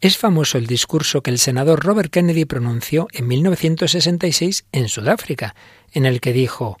[0.00, 5.56] Es famoso el discurso que el senador Robert Kennedy pronunció en 1966 en Sudáfrica,
[5.92, 6.78] en el que dijo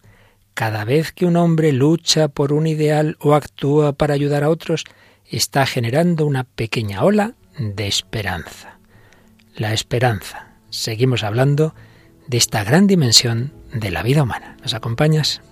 [0.54, 4.84] Cada vez que un hombre lucha por un ideal o actúa para ayudar a otros,
[5.28, 8.78] está generando una pequeña ola de esperanza.
[9.56, 10.52] La esperanza.
[10.70, 11.74] Seguimos hablando
[12.28, 14.56] de esta gran dimensión de la vida humana.
[14.62, 15.42] ¿Nos acompañas?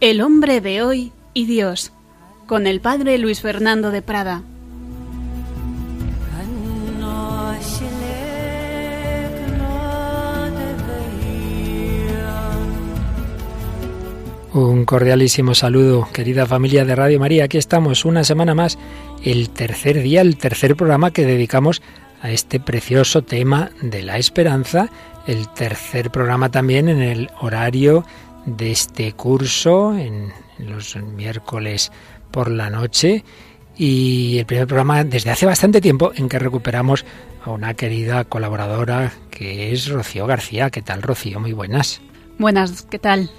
[0.00, 1.92] El hombre de hoy y Dios,
[2.46, 4.42] con el padre Luis Fernando de Prada.
[14.52, 17.44] Un cordialísimo saludo, querida familia de Radio María.
[17.44, 18.78] Aquí estamos una semana más,
[19.24, 21.82] el tercer día, el tercer programa que dedicamos
[22.22, 24.90] a este precioso tema de la esperanza,
[25.26, 28.04] el tercer programa también en el horario
[28.56, 31.92] de este curso en los miércoles
[32.30, 33.24] por la noche
[33.76, 37.04] y el primer programa desde hace bastante tiempo en que recuperamos
[37.44, 40.70] a una querida colaboradora que es Rocío García.
[40.70, 41.38] ¿Qué tal, Rocío?
[41.40, 42.00] Muy buenas.
[42.38, 43.30] Buenas, ¿qué tal?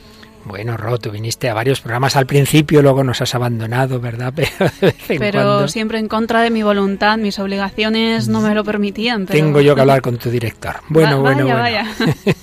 [0.49, 4.33] Bueno, Ro, tú viniste a varios programas al principio, luego nos has abandonado, ¿verdad?
[5.07, 9.25] Pero, pero siempre en contra de mi voluntad, mis obligaciones no me lo permitían.
[9.25, 10.77] Tengo yo que hablar con tu director.
[10.87, 11.87] Bueno, bueno, vaya, Vaya.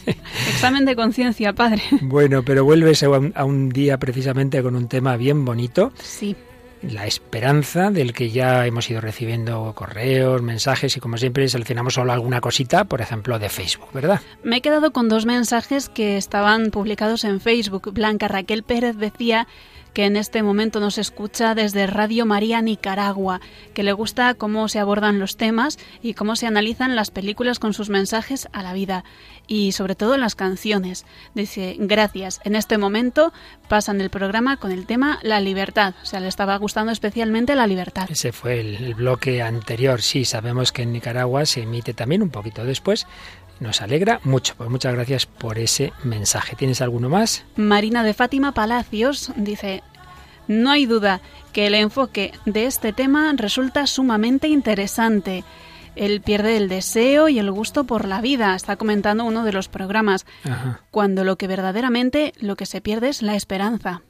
[0.48, 1.82] Examen de conciencia, padre.
[2.02, 5.92] Bueno, pero vuelves a un, a un día precisamente con un tema bien bonito.
[6.00, 6.36] Sí
[6.82, 12.12] la esperanza del que ya hemos ido recibiendo correos, mensajes y como siempre seleccionamos solo
[12.12, 14.20] alguna cosita, por ejemplo, de Facebook, ¿verdad?
[14.42, 17.92] Me he quedado con dos mensajes que estaban publicados en Facebook.
[17.92, 19.46] Blanca Raquel Pérez decía
[19.96, 23.40] que en este momento nos escucha desde Radio María Nicaragua,
[23.72, 27.72] que le gusta cómo se abordan los temas y cómo se analizan las películas con
[27.72, 29.04] sus mensajes a la vida
[29.46, 31.04] y sobre todo las canciones.
[31.34, 32.40] Dice, gracias.
[32.44, 33.32] En este momento
[33.68, 35.94] pasan el programa con el tema La libertad.
[36.02, 38.08] O sea, le estaba gustando especialmente la libertad.
[38.10, 40.02] Ese fue el, el bloque anterior.
[40.02, 43.06] Sí, sabemos que en Nicaragua se emite también un poquito después
[43.60, 44.54] nos alegra mucho.
[44.56, 46.56] Pues muchas gracias por ese mensaje.
[46.56, 47.44] ¿Tienes alguno más?
[47.56, 49.82] Marina de Fátima Palacios dice,
[50.48, 51.20] no hay duda
[51.52, 55.44] que el enfoque de este tema resulta sumamente interesante.
[55.96, 59.68] Él pierde el deseo y el gusto por la vida, está comentando uno de los
[59.68, 60.26] programas,
[60.90, 64.02] cuando lo que verdaderamente lo que se pierde es la esperanza.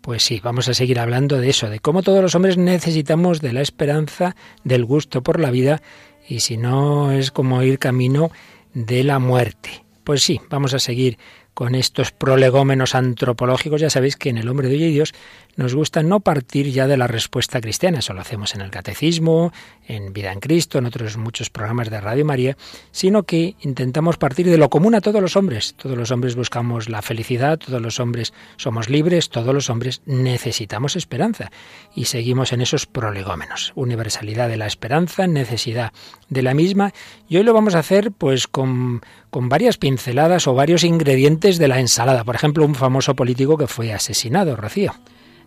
[0.00, 3.52] Pues sí, vamos a seguir hablando de eso, de cómo todos los hombres necesitamos de
[3.52, 5.82] la esperanza, del gusto por la vida,
[6.28, 8.30] y si no es como ir camino
[8.74, 9.84] de la muerte.
[10.04, 11.18] Pues sí, vamos a seguir
[11.54, 13.80] con estos prolegómenos antropológicos.
[13.80, 15.14] Ya sabéis que en el hombre de hoy y Dios
[15.56, 19.52] nos gusta no partir ya de la respuesta cristiana, eso lo hacemos en el catecismo,
[19.86, 22.56] en Vida en Cristo, en otros muchos programas de Radio María,
[22.90, 25.74] sino que intentamos partir de lo común a todos los hombres.
[25.74, 30.96] Todos los hombres buscamos la felicidad, todos los hombres somos libres, todos los hombres necesitamos
[30.96, 31.50] esperanza
[31.94, 33.72] y seguimos en esos prolegómenos.
[33.74, 35.92] Universalidad de la esperanza, necesidad
[36.30, 36.92] de la misma
[37.28, 39.02] y hoy lo vamos a hacer pues con,
[39.32, 42.22] con varias pinceladas o varios ingredientes de la ensalada.
[42.22, 44.92] Por ejemplo, un famoso político que fue asesinado, Rocío.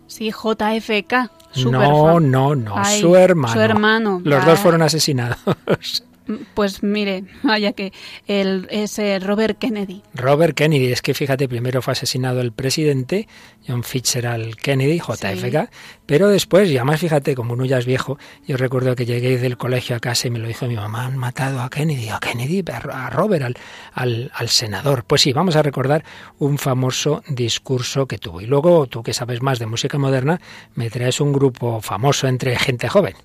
[0.08, 1.14] Sí, JFK.
[1.66, 3.54] No, no, no, su hermano.
[3.54, 4.22] Su hermano.
[4.24, 5.38] Los dos fueron asesinados.
[6.54, 7.94] Pues mire, vaya que
[8.28, 10.02] el, es Robert Kennedy.
[10.14, 13.28] Robert Kennedy, es que fíjate, primero fue asesinado el presidente,
[13.68, 15.70] John Fitzgerald Kennedy, JFK,
[16.06, 19.58] pero después, y además fíjate, como uno ya es viejo, yo recuerdo que llegué del
[19.58, 22.64] colegio a casa y me lo dijo mi mamá, han matado a Kennedy, a Kennedy,
[22.72, 23.58] a Robert, al,
[23.94, 25.04] al, al senador.
[25.04, 26.04] Pues sí, vamos a recordar
[26.40, 28.42] un famoso discurso que tuvo.
[28.42, 30.40] Y luego, tú que sabes más de música moderna,
[30.74, 33.16] me traes un grupo famoso entre gente joven.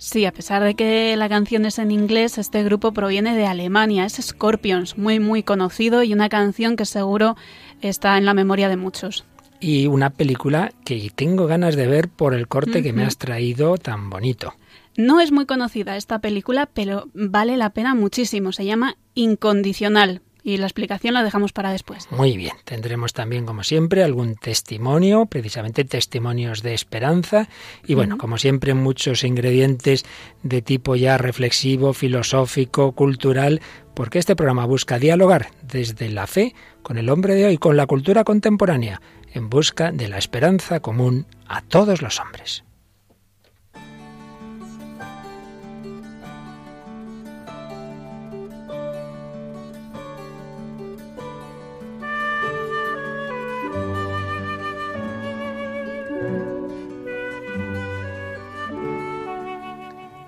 [0.00, 4.06] Sí, a pesar de que la canción es en inglés, este grupo proviene de Alemania,
[4.06, 7.36] es Scorpions, muy muy conocido y una canción que seguro
[7.82, 9.26] está en la memoria de muchos.
[9.60, 13.76] Y una película que tengo ganas de ver por el corte que me has traído
[13.76, 14.54] tan bonito.
[14.96, 18.52] No es muy conocida esta película, pero vale la pena muchísimo.
[18.52, 22.08] Se llama Incondicional y la explicación la dejamos para después.
[22.10, 27.48] Muy bien, tendremos también, como siempre, algún testimonio, precisamente testimonios de esperanza
[27.86, 30.04] y bueno, como siempre, muchos ingredientes
[30.42, 33.60] de tipo ya reflexivo, filosófico, cultural,
[33.94, 37.86] porque este programa busca dialogar desde la fe con el hombre de hoy, con la
[37.86, 39.00] cultura contemporánea,
[39.32, 42.64] en busca de la esperanza común a todos los hombres.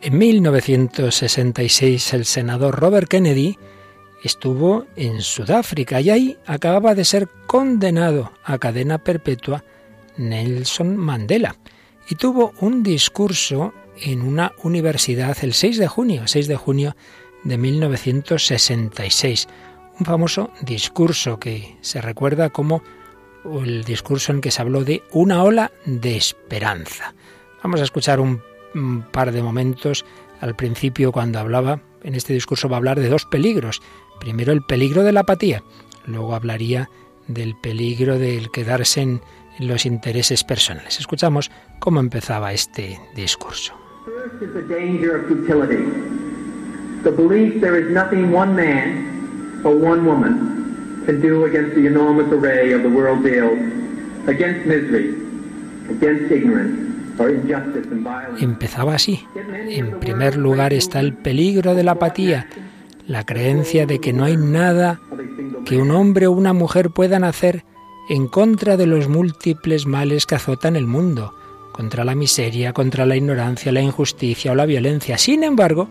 [0.02, 3.58] En 1966 el senador Robert Kennedy
[4.24, 9.62] estuvo en Sudáfrica y ahí acababa de ser condenado a cadena perpetua
[10.16, 11.56] Nelson Mandela
[12.08, 16.96] y tuvo un discurso en una universidad el 6 de junio, 6 de junio
[17.44, 19.48] de 1966,
[19.98, 22.82] un famoso discurso que se recuerda como
[23.44, 27.14] el discurso en que se habló de una ola de esperanza.
[27.62, 28.42] Vamos a escuchar un
[29.12, 30.04] par de momentos
[30.40, 33.82] al principio cuando hablaba, en este discurso va a hablar de dos peligros.
[34.18, 35.62] Primero el peligro de la apatía,
[36.06, 36.88] luego hablaría
[37.26, 39.20] del peligro del quedarse en,
[39.58, 40.98] los intereses personales.
[41.00, 41.50] Escuchamos
[41.80, 43.74] cómo empezaba este discurso.
[47.02, 52.30] The belief there is nothing one man or one woman can do against the enormous
[52.30, 53.58] array of the world's ills,
[54.28, 55.14] against misery,
[55.88, 56.89] against ignorance,
[58.38, 59.24] Empezaba así.
[59.68, 62.48] En primer lugar está el peligro de la apatía,
[63.06, 65.00] la creencia de que no hay nada
[65.64, 67.64] que un hombre o una mujer puedan hacer
[68.08, 71.34] en contra de los múltiples males que azotan el mundo,
[71.72, 75.18] contra la miseria, contra la ignorancia, la injusticia o la violencia.
[75.18, 75.88] Sin embargo,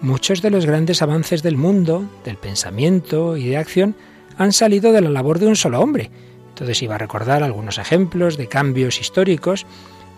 [0.00, 3.94] muchos de los grandes avances del mundo, del pensamiento y de acción,
[4.36, 6.10] han salido de la labor de un solo hombre.
[6.50, 9.66] Entonces iba a recordar algunos ejemplos de cambios históricos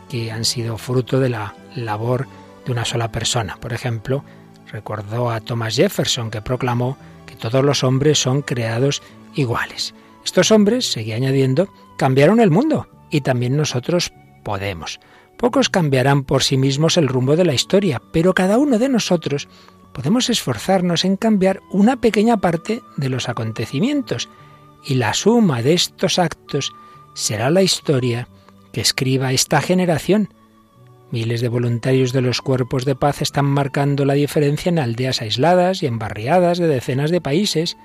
[0.08, 2.26] que han sido fruto de la labor
[2.64, 3.56] de una sola persona.
[3.60, 4.24] Por ejemplo,
[4.70, 9.02] recordó a Thomas Jefferson que proclamó que todos los hombres son creados
[9.34, 9.94] iguales.
[10.24, 14.12] Estos hombres, seguía añadiendo, cambiaron el mundo y también nosotros
[14.42, 15.00] podemos.
[15.36, 19.48] Pocos cambiarán por sí mismos el rumbo de la historia, pero cada uno de nosotros
[19.92, 24.28] podemos esforzarnos en cambiar una pequeña parte de los acontecimientos
[24.84, 26.72] y la suma de estos actos
[27.14, 28.28] será la historia
[28.76, 30.28] que escriba esta generación.
[31.10, 35.82] Miles de voluntarios de los cuerpos de paz están marcando la diferencia en aldeas aisladas
[35.82, 37.78] y en barriadas de decenas de países.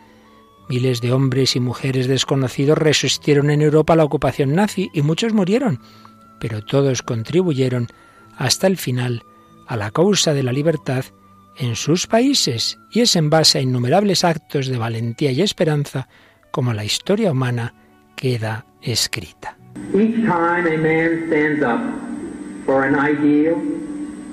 [0.67, 5.79] Miles de hombres y mujeres desconocidos resistieron en Europa la ocupación nazi y muchos murieron,
[6.41, 7.88] pero todos contribuyeron
[8.35, 9.23] hasta el final
[9.67, 11.05] a la causa de la libertad
[11.55, 16.09] en sus países y es en base a innumerables actos de valentía y esperanza
[16.51, 17.75] como la historia humana
[18.17, 19.60] queda escrita.
[19.94, 21.81] Each time a man stands up
[22.65, 23.59] for an ideal,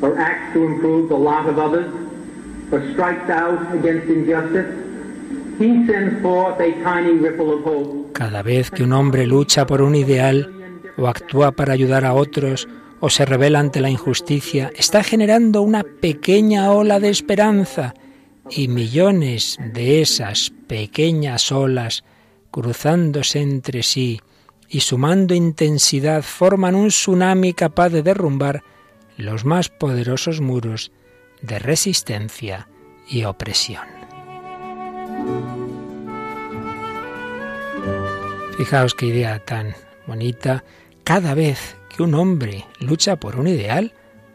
[0.00, 1.90] or acts to improve the lot of others,
[2.70, 4.70] or strikes out against injustice,
[5.58, 8.12] he sends forth a tiny ripple of hope.
[8.12, 10.52] Cada vez que un hombre lucha por un ideal,
[10.96, 12.68] o actúa para ayudar a otros,
[13.00, 17.94] o se revela ante la injusticia, está generando una pequeña ola de esperanza
[18.50, 22.04] y millones de esas pequeñas olas
[22.50, 24.20] cruzándose entre sí
[24.68, 28.62] y sumando intensidad forman un tsunami capaz de derrumbar
[29.16, 30.92] los más poderosos muros
[31.42, 32.68] de resistencia
[33.08, 33.86] y opresión.
[38.56, 39.74] Fijaos qué idea tan
[40.06, 40.64] bonita.
[41.04, 43.94] Cada vez que un hombre lucha por un ideal,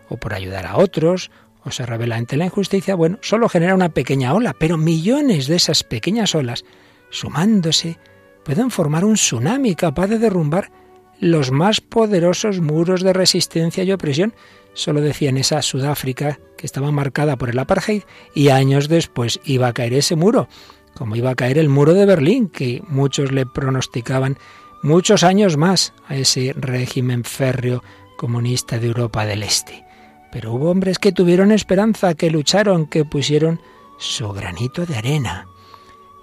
[0.10, 1.30] o por ayudar a otros,
[1.64, 5.56] o se revela ante la injusticia, bueno, solo genera una pequeña ola, pero millones de
[5.56, 6.66] esas pequeñas olas,
[7.10, 8.00] sumándose,
[8.44, 10.72] pueden formar un tsunami capaz de derrumbar
[11.20, 14.34] los más poderosos muros de resistencia y opresión.
[14.74, 18.04] Solo decían esa Sudáfrica que estaba marcada por el apartheid
[18.34, 20.48] y años después iba a caer ese muro,
[20.96, 24.38] como iba a caer el muro de Berlín, que muchos le pronosticaban
[24.82, 27.84] muchos años más a ese régimen férreo
[28.18, 29.86] comunista de Europa del Este.
[30.32, 33.62] Pero hubo hombres que tuvieron esperanza, que lucharon, que pusieron
[33.98, 35.48] su granito de arena.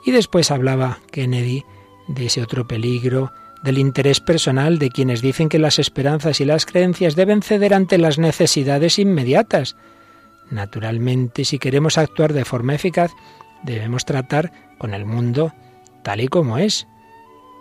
[0.05, 1.65] Y después hablaba Kennedy
[2.15, 6.67] de ese otro peligro, del interés personal de quienes dicen que las esperanzas y las
[6.67, 9.77] creencias deben ceder ante las necesidades inmediatas.
[10.51, 13.13] Naturalmente, si queremos actuar de forma eficaz,
[13.63, 15.53] debemos tratar con el mundo
[16.03, 16.87] tal y como es.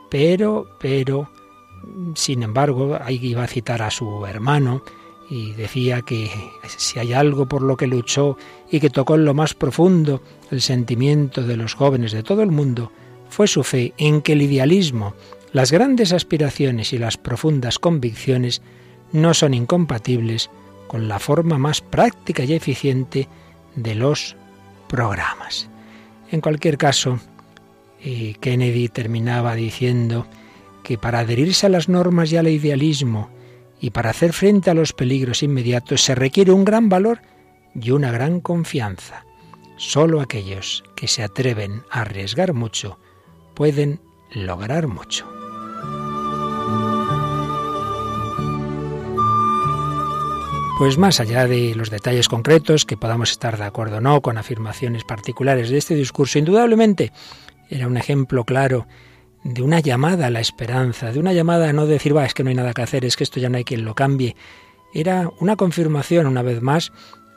[0.09, 1.29] Pero, pero,
[2.15, 4.81] sin embargo, ahí iba a citar a su hermano
[5.29, 6.31] y decía que
[6.65, 8.37] si hay algo por lo que luchó
[8.71, 12.49] y que tocó en lo más profundo el sentimiento de los jóvenes de todo el
[12.49, 12.91] mundo,
[13.29, 15.13] fue su fe en que el idealismo,
[15.51, 18.61] las grandes aspiraciones y las profundas convicciones
[19.11, 20.49] no son incompatibles
[20.87, 23.27] con la forma más práctica y eficiente
[23.75, 24.35] de los
[24.87, 25.69] programas.
[26.31, 27.19] En cualquier caso,
[28.01, 30.27] eh, Kennedy terminaba diciendo
[30.83, 33.29] que para adherirse a las normas y al idealismo
[33.79, 37.21] y para hacer frente a los peligros inmediatos se requiere un gran valor
[37.73, 39.25] y una gran confianza.
[39.77, 42.99] Solo aquellos que se atreven a arriesgar mucho
[43.59, 43.99] pueden
[44.31, 45.27] lograr mucho.
[50.77, 54.37] Pues más allá de los detalles concretos, que podamos estar de acuerdo o no con
[54.37, 57.11] afirmaciones particulares de este discurso, indudablemente
[57.69, 58.87] era un ejemplo claro
[59.43, 62.45] de una llamada a la esperanza, de una llamada a no decir, va, es que
[62.45, 64.37] no hay nada que hacer, es que esto ya no hay quien lo cambie.
[64.93, 66.93] Era una confirmación, una vez más,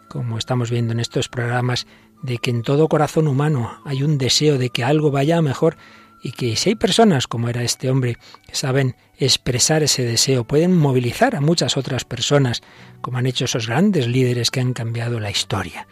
[0.08, 1.88] como estamos viendo en estos programas,
[2.22, 5.76] de que en todo corazón humano hay un deseo de que algo vaya mejor
[6.22, 10.76] y que si hay personas, como era este hombre, que saben expresar ese deseo, pueden
[10.76, 12.62] movilizar a muchas otras personas,
[13.00, 15.86] como han hecho esos grandes líderes que han cambiado la historia.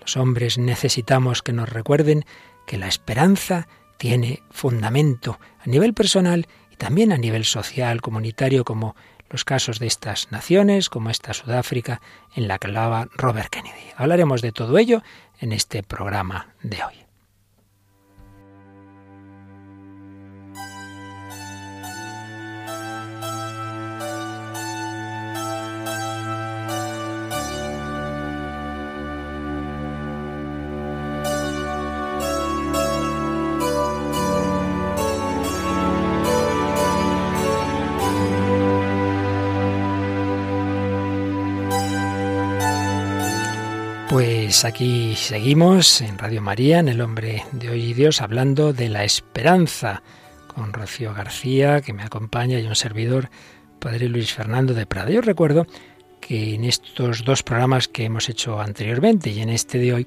[0.00, 2.24] Los hombres necesitamos que nos recuerden
[2.66, 8.94] que la esperanza tiene fundamento a nivel personal y también a nivel social, comunitario, como
[9.30, 12.00] los casos de estas naciones, como esta Sudáfrica,
[12.34, 13.90] en la que hablaba Robert Kennedy.
[13.96, 15.02] Hablaremos de todo ello
[15.40, 17.11] en este programa de hoy.
[44.62, 48.88] Pues aquí seguimos en Radio María, en El Hombre de Hoy y Dios, hablando de
[48.88, 50.04] la esperanza
[50.46, 53.28] con Rocío García, que me acompaña, y un servidor,
[53.80, 55.10] Padre Luis Fernando de Prada.
[55.10, 55.66] Yo recuerdo
[56.20, 60.06] que en estos dos programas que hemos hecho anteriormente y en este de hoy,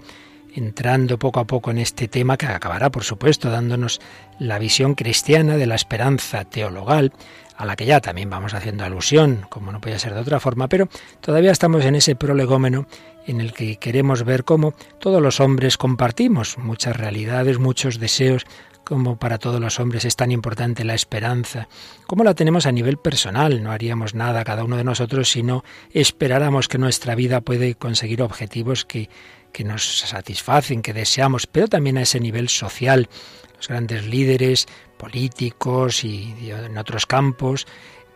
[0.56, 4.00] entrando poco a poco en este tema que acabará, por supuesto, dándonos
[4.40, 7.12] la visión cristiana de la esperanza teologal,
[7.58, 10.68] a la que ya también vamos haciendo alusión, como no podía ser de otra forma,
[10.68, 10.88] pero
[11.22, 12.88] todavía estamos en ese prolegómeno
[13.28, 18.46] en el que queremos ver cómo todos los hombres compartimos muchas realidades, muchos deseos,
[18.84, 21.68] como para todos los hombres es tan importante la esperanza,
[22.06, 25.64] cómo la tenemos a nivel personal, no haríamos nada cada uno de nosotros si no
[25.92, 29.10] esperáramos que nuestra vida puede conseguir objetivos que,
[29.56, 33.08] que nos satisfacen, que deseamos, pero también a ese nivel social.
[33.56, 37.66] Los grandes líderes políticos y en otros campos,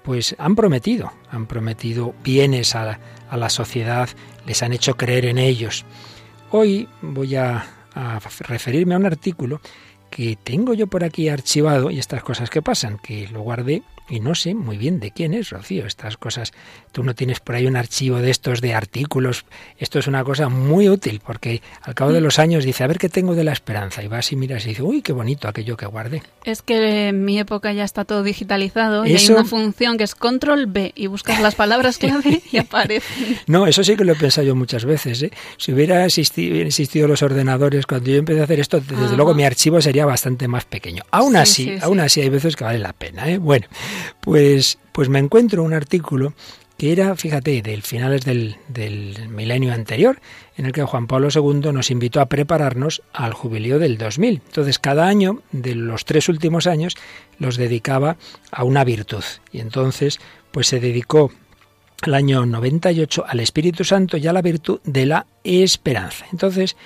[0.03, 2.99] pues han prometido, han prometido bienes a,
[3.31, 4.09] la sociedad,
[4.45, 5.85] les han hecho creer en ellos.
[6.51, 7.65] Hoy voy a
[8.39, 9.61] referirme a un artículo
[10.09, 14.19] que tengo yo por aquí archivado y estas cosas que pasan, que lo guardé y
[14.19, 16.51] no sé muy bien de quién es, Rocío, estas cosas.
[16.91, 19.45] Tú no tienes por ahí un archivo de estos de artículos.
[19.77, 22.97] Esto es una cosa muy útil porque al cabo de los años dice, a ver
[22.97, 24.03] qué tengo de la esperanza.
[24.03, 26.23] Y vas y miras y dices, uy, qué bonito aquello que guardé.
[26.45, 30.15] Es que en mi época ya está todo digitalizado y hay una función que es
[30.15, 33.37] control B y buscas las palabras clave y aparecen.
[33.47, 35.21] No, eso sí que lo he pensado yo muchas veces.
[35.23, 35.31] ¿eh?
[35.57, 39.81] Si hubiera existido, los ordenadores cuando yo empecé a hacer esto, desde luego mi archivo
[39.81, 41.03] sería bastante más pequeño.
[41.11, 43.29] Aún así, aún así hay veces que vale la pena.
[43.29, 43.37] ¿eh?
[43.37, 43.67] Bueno,
[44.19, 46.33] pues, pues me encuentro un artículo
[46.79, 50.21] que era, fíjate, del finales del, del, milenio anterior,
[50.55, 54.41] en el que Juan Pablo II nos invitó a prepararnos al jubileo del 2000.
[54.45, 56.95] Entonces, cada año, de los tres últimos años,
[57.37, 58.15] los dedicaba
[58.49, 59.25] a una virtud.
[59.51, 61.31] Y entonces, pues se dedicó
[62.05, 66.27] el año 98 al Espíritu Santo y a la virtud de la esperanza.
[66.31, 66.77] Entonces,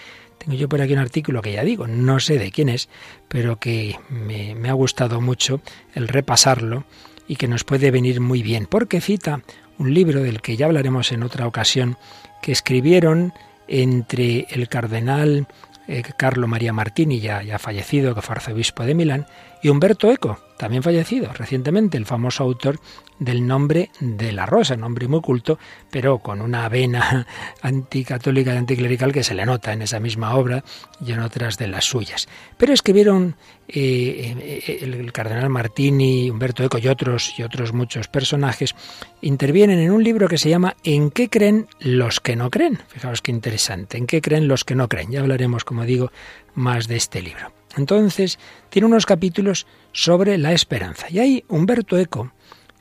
[0.43, 2.89] tengo yo por aquí un artículo que ya digo, no sé de quién es,
[3.27, 5.61] pero que me, ha gustado mucho
[5.93, 6.83] el repasarlo
[7.27, 9.41] y que nos puede venir muy bien, porque cita
[9.77, 11.97] un libro del que ya hablaremos en otra ocasión,
[12.41, 13.33] que escribieron
[13.67, 15.47] entre el cardenal
[15.87, 19.25] eh, Carlo María Martini, ya, ya fallecido, que fue arzobispo de Milán,
[19.61, 22.79] y Humberto Eco, también fallecido recientemente, el famoso autor
[23.23, 25.57] del nombre de la rosa, nombre muy culto,
[25.89, 27.25] pero con una vena
[27.61, 30.63] anticatólica y anticlerical que se le nota en esa misma obra
[31.05, 32.27] y en otras de las suyas.
[32.57, 33.35] Pero escribieron
[33.67, 38.75] eh, eh, el, cardenal Martini, Humberto Eco y otros, y otros muchos personajes,
[39.21, 42.79] intervienen en un libro que se llama ¿En qué creen los que no creen?
[42.87, 45.11] Fijaos qué interesante, ¿en qué creen los que no creen?
[45.11, 46.11] Ya hablaremos, como digo,
[46.55, 47.53] más de este libro.
[47.77, 48.37] Entonces,
[48.69, 51.07] tiene unos capítulos sobre la esperanza.
[51.09, 52.31] Y ahí Humberto Eco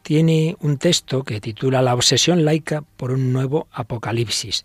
[0.02, 4.64] tiene un texto que titula La obsesión laica por un nuevo apocalipsis,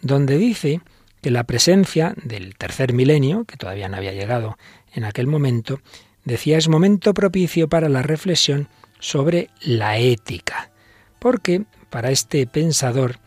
[0.00, 0.80] donde dice
[1.20, 4.56] que la presencia del tercer milenio, que todavía no había llegado
[4.94, 5.80] en aquel momento,
[6.24, 10.70] decía es momento propicio para la reflexión sobre la ética,
[11.18, 13.18] porque para este pensador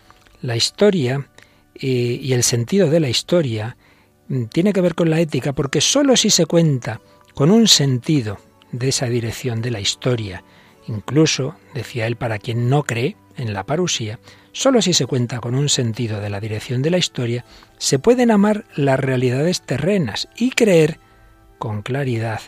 [0.42, 1.30] la historia
[1.76, 1.88] eh,
[2.22, 3.78] y el sentido de la historia
[4.28, 7.02] mm, tiene que ver con la ética, porque sólo si se cuenta
[7.34, 8.38] con un sentido
[8.72, 10.44] de esa dirección de la historia,
[10.90, 14.20] incluso, decía él, para quien no cree en la parusía,
[14.52, 17.46] sólo si se cuenta con un sentido de la dirección de la historia,
[17.78, 21.00] se pueden amar las realidades terrenas y creer
[21.60, 22.42] con claridad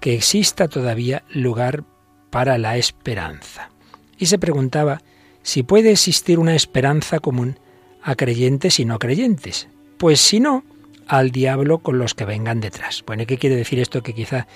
[0.00, 1.84] que exista todavía lugar
[2.30, 3.70] para la esperanza.
[4.18, 5.00] Y se preguntaba
[5.42, 7.58] si puede existir una esperanza común
[8.02, 9.68] a creyentes y no creyentes.
[9.98, 10.64] Pues si no,
[11.06, 13.02] al diablo con los que vengan detrás.
[13.06, 14.46] Bueno, ¿y qué quiere decir esto que quizá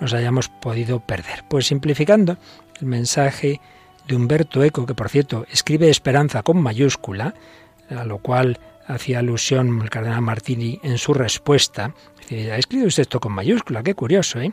[0.00, 1.44] nos hayamos podido perder?
[1.48, 2.36] Pues simplificando,
[2.80, 3.60] el mensaje
[4.08, 7.34] de Humberto Eco, que por cierto escribe esperanza con mayúscula,
[7.90, 11.94] a lo cual hacía alusión el cardenal Martini en su respuesta.
[12.30, 14.52] Ha escrito usted esto con mayúscula, qué curioso, ¿eh?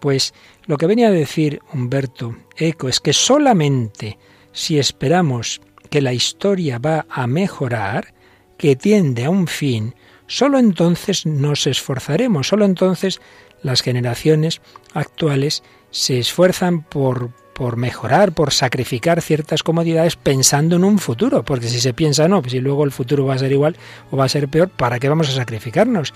[0.00, 0.34] Pues
[0.66, 4.18] lo que venía a decir Humberto Eco es que solamente
[4.52, 5.60] si esperamos
[5.90, 8.14] que la historia va a mejorar,
[8.58, 9.94] que tiende a un fin,
[10.26, 13.20] solo entonces nos esforzaremos, solo entonces
[13.64, 14.60] las generaciones
[14.92, 21.68] actuales se esfuerzan por, por mejorar, por sacrificar ciertas comodidades pensando en un futuro, porque
[21.68, 23.76] si se piensa no, pues si luego el futuro va a ser igual
[24.10, 26.14] o va a ser peor, ¿para qué vamos a sacrificarnos?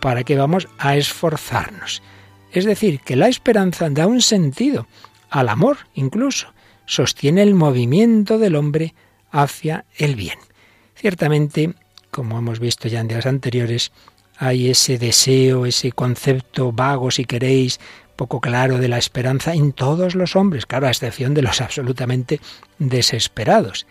[0.00, 2.02] ¿Para qué vamos a esforzarnos?
[2.50, 4.86] Es decir, que la esperanza da un sentido
[5.28, 6.54] al amor incluso,
[6.86, 8.94] sostiene el movimiento del hombre
[9.30, 10.38] hacia el bien.
[10.94, 11.74] Ciertamente,
[12.10, 13.92] como hemos visto ya en días anteriores,
[14.38, 17.80] hay ese deseo, ese concepto vago, si queréis,
[18.16, 22.40] poco claro de la esperanza en todos los hombres, claro, a excepción de los absolutamente
[22.78, 23.86] desesperados.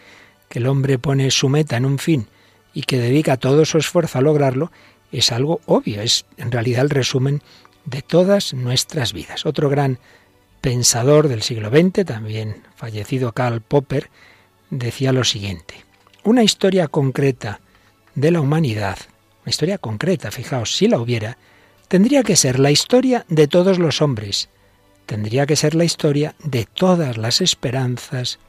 [0.49, 2.27] Que el hombre pone su meta en un fin
[2.73, 4.71] y que dedica todo su esfuerzo a lograrlo,
[5.11, 7.41] es algo obvio, es en realidad el resumen
[7.85, 9.45] de todas nuestras vidas.
[9.45, 9.99] Otro gran
[10.61, 14.09] pensador del siglo XX, también fallecido Karl Popper,
[14.69, 15.85] decía lo siguiente,
[16.23, 17.61] una historia concreta
[18.15, 18.97] de la humanidad,
[19.45, 21.37] una historia concreta, fijaos, si la hubiera,
[21.87, 24.49] tendría que ser la historia de todos los hombres,
[25.05, 28.39] tendría que ser la historia de todas las esperanzas,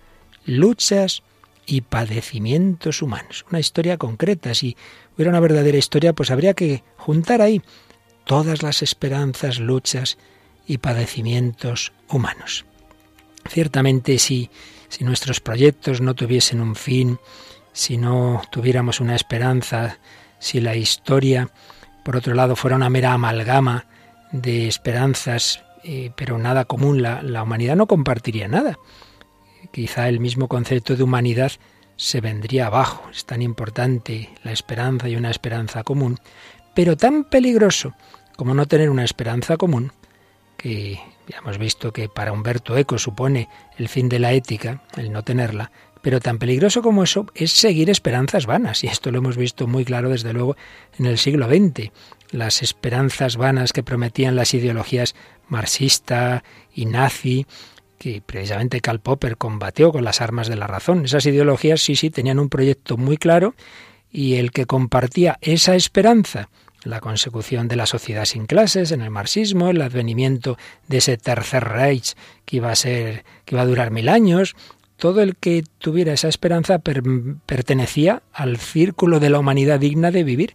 [0.47, 1.23] luchas
[1.67, 3.45] y padecimientos humanos.
[3.51, 4.55] Una historia concreta.
[4.55, 4.75] Si
[5.15, 7.61] hubiera una verdadera historia, pues habría que juntar ahí
[8.25, 10.17] todas las esperanzas, luchas
[10.67, 12.65] y padecimientos humanos.
[13.51, 14.49] Ciertamente si,
[14.89, 17.19] si nuestros proyectos no tuviesen un fin,
[17.75, 19.99] si no tuviéramos una esperanza,
[20.39, 21.51] si la historia
[22.07, 23.87] por otro lado, fuera una mera amalgama
[24.31, 28.79] de esperanzas, eh, pero nada común, la, la humanidad no compartiría nada.
[29.73, 31.51] Quizá el mismo concepto de humanidad
[31.97, 33.11] se vendría abajo.
[33.11, 36.21] Es tan importante la esperanza y una esperanza común,
[36.77, 37.93] pero tan peligroso
[38.37, 39.91] como no tener una esperanza común,
[40.57, 45.11] que ya hemos visto que para Humberto Eco supone el fin de la ética, el
[45.11, 45.73] no tenerla,
[46.07, 49.85] pero tan peligroso como eso es seguir esperanzas vanas, y esto lo hemos visto muy
[49.85, 50.57] claro desde luego
[51.01, 51.91] en el siglo XX.
[52.31, 55.17] Las esperanzas vanas que prometían las ideologías
[55.49, 57.45] marxista y nazi,
[57.99, 61.05] que precisamente Karl Popper combatió con las armas de la razón.
[61.05, 63.57] Esas ideologías sí, sí, tenían un proyecto muy claro
[64.13, 66.51] y el que compartía esa esperanza,
[66.85, 71.65] la consecución de la sociedad sin clases en el marxismo, el advenimiento de ese tercer
[71.65, 72.15] Reich
[72.45, 74.55] que iba a ser, que iba a durar mil años,
[74.97, 80.55] todo el que tuviera esa esperanza pertenecía al círculo de la humanidad digna de vivir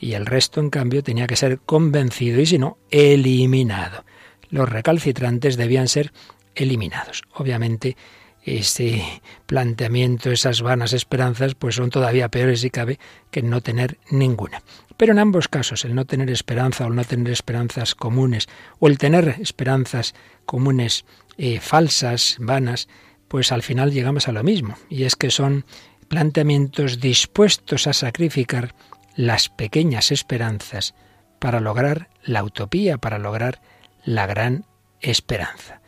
[0.00, 4.04] y el resto, en cambio, tenía que ser convencido y, si no, eliminado.
[4.50, 6.12] Los recalcitrantes debían ser
[6.54, 7.22] eliminados.
[7.34, 7.96] Obviamente,
[8.44, 9.02] ese
[9.46, 12.98] planteamiento, esas vanas esperanzas, pues son todavía peores si cabe
[13.30, 14.62] que no tener ninguna.
[14.96, 18.48] Pero en ambos casos, el no tener esperanza o el no tener esperanzas comunes,
[18.78, 21.04] o el tener esperanzas comunes
[21.36, 22.88] eh, falsas, vanas,
[23.28, 25.64] pues al final llegamos a lo mismo, y es que son
[26.08, 28.74] planteamientos dispuestos a sacrificar
[29.14, 30.94] las pequeñas esperanzas
[31.38, 33.60] para lograr la utopía, para lograr
[34.04, 34.64] la gran
[35.00, 35.80] esperanza.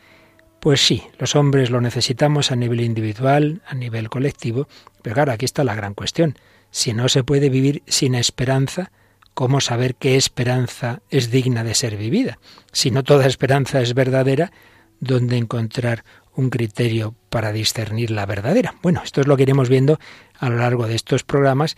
[0.59, 4.67] Pues sí, los hombres lo necesitamos a nivel individual, a nivel colectivo,
[5.01, 6.37] pero claro, aquí está la gran cuestión.
[6.69, 8.91] Si no se puede vivir sin esperanza,
[9.33, 12.37] ¿cómo saber qué esperanza es digna de ser vivida?
[12.71, 14.51] Si no toda esperanza es verdadera,
[14.99, 16.03] ¿dónde encontrar
[16.35, 18.75] un criterio para discernir la verdadera.
[18.81, 19.99] Bueno, esto es lo que iremos viendo
[20.39, 21.77] a lo largo de estos programas,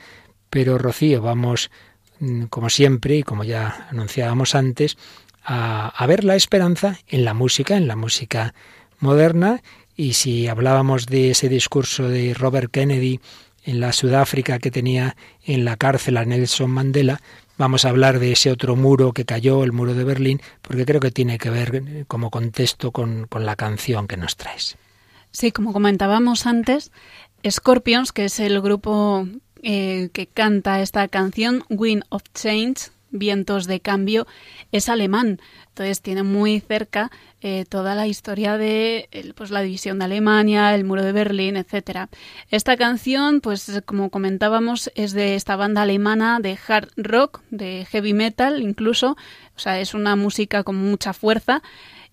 [0.50, 1.72] pero Rocío, vamos,
[2.20, 4.98] mm, como siempre, y como ya anunciábamos antes,
[5.44, 8.54] a, a ver la esperanza en la música, en la música
[9.00, 9.62] moderna,
[9.96, 13.20] y si hablábamos de ese discurso de Robert Kennedy
[13.64, 17.22] en la Sudáfrica que tenía en la cárcel a Nelson Mandela,
[17.58, 21.00] Vamos a hablar de ese otro muro que cayó, el muro de Berlín, porque creo
[21.00, 24.76] que tiene que ver eh, como contexto con, la canción que nos traes.
[25.32, 26.92] Sí, como comentábamos antes,
[27.48, 29.28] Scorpions, que es el grupo
[29.62, 34.28] eh, que canta esta canción, Wind of Change, Vientos de Cambio,
[34.74, 35.40] es alemán.
[35.70, 37.10] Entonces tiene muy cerca
[37.42, 42.10] eh, toda la historia de pues, la división de Alemania, el muro de Berlín, etcétera.
[42.50, 48.14] Esta canción, pues como comentábamos, es de esta banda alemana de hard rock, de heavy
[48.14, 49.16] metal incluso,
[49.56, 51.64] o sea, es una música con mucha fuerza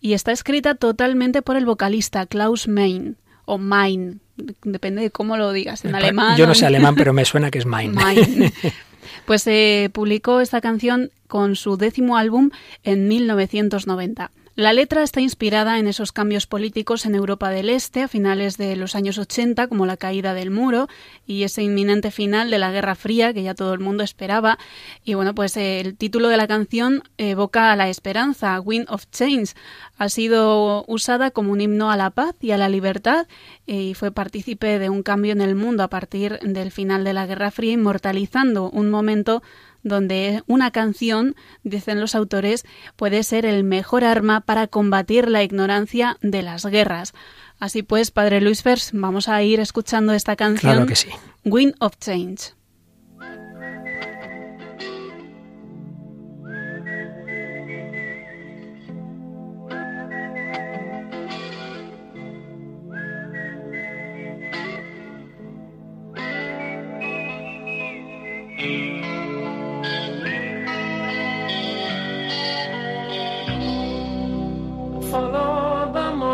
[0.00, 4.20] y está escrita totalmente por el vocalista Klaus Main o Mein,
[4.62, 6.36] depende de cómo lo digas, en alemán.
[6.36, 7.94] Yo no sé alemán, pero me suena que es Mein.
[9.24, 12.50] Pues se eh, publicó esta canción con su décimo álbum
[12.82, 14.30] en 1990.
[14.60, 18.76] La letra está inspirada en esos cambios políticos en Europa del Este a finales de
[18.76, 20.86] los años 80, como la caída del muro
[21.26, 24.58] y ese inminente final de la Guerra Fría que ya todo el mundo esperaba.
[25.02, 29.54] Y bueno, pues eh, el título de la canción evoca la esperanza, Wind of Change.
[29.96, 33.28] Ha sido usada como un himno a la paz y a la libertad
[33.64, 37.24] y fue partícipe de un cambio en el mundo a partir del final de la
[37.24, 39.42] Guerra Fría, inmortalizando un momento
[39.82, 42.64] donde una canción, dicen los autores,
[42.96, 47.12] puede ser el mejor arma para combatir la ignorancia de las guerras.
[47.58, 50.72] Así pues, Padre Luis Vers, vamos a ir escuchando esta canción.
[50.72, 51.08] Claro que sí.
[51.44, 52.54] Wind of Change.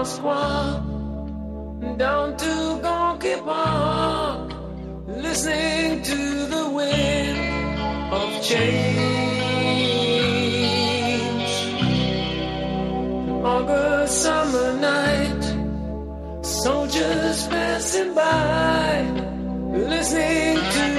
[0.06, 2.52] Moskwa down to
[2.86, 4.52] Gonky Park,
[5.08, 7.80] listening to the wind
[8.12, 8.86] of change.
[13.44, 15.44] August summer night,
[16.44, 19.02] soldiers passing by,
[19.72, 20.95] listening to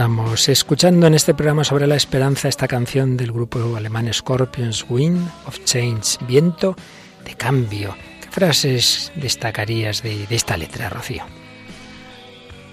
[0.00, 5.28] Estamos escuchando en este programa sobre la esperanza esta canción del grupo alemán Scorpions, Wind
[5.44, 6.74] of Change, viento
[7.22, 7.94] de cambio.
[8.22, 11.24] ¿Qué frases destacarías de, esta letra, Rocío?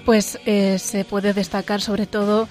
[0.05, 2.47] Pues eh, se puede destacar sobre todo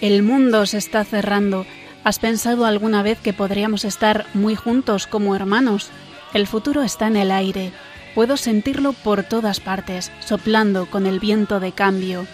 [0.00, 1.64] el mundo se está cerrando.
[2.02, 5.90] ¿Has pensado alguna vez que podríamos estar muy juntos como hermanos?
[6.34, 7.70] El futuro está en el aire.
[8.16, 12.26] Puedo sentirlo por todas partes, soplando con el viento de cambio.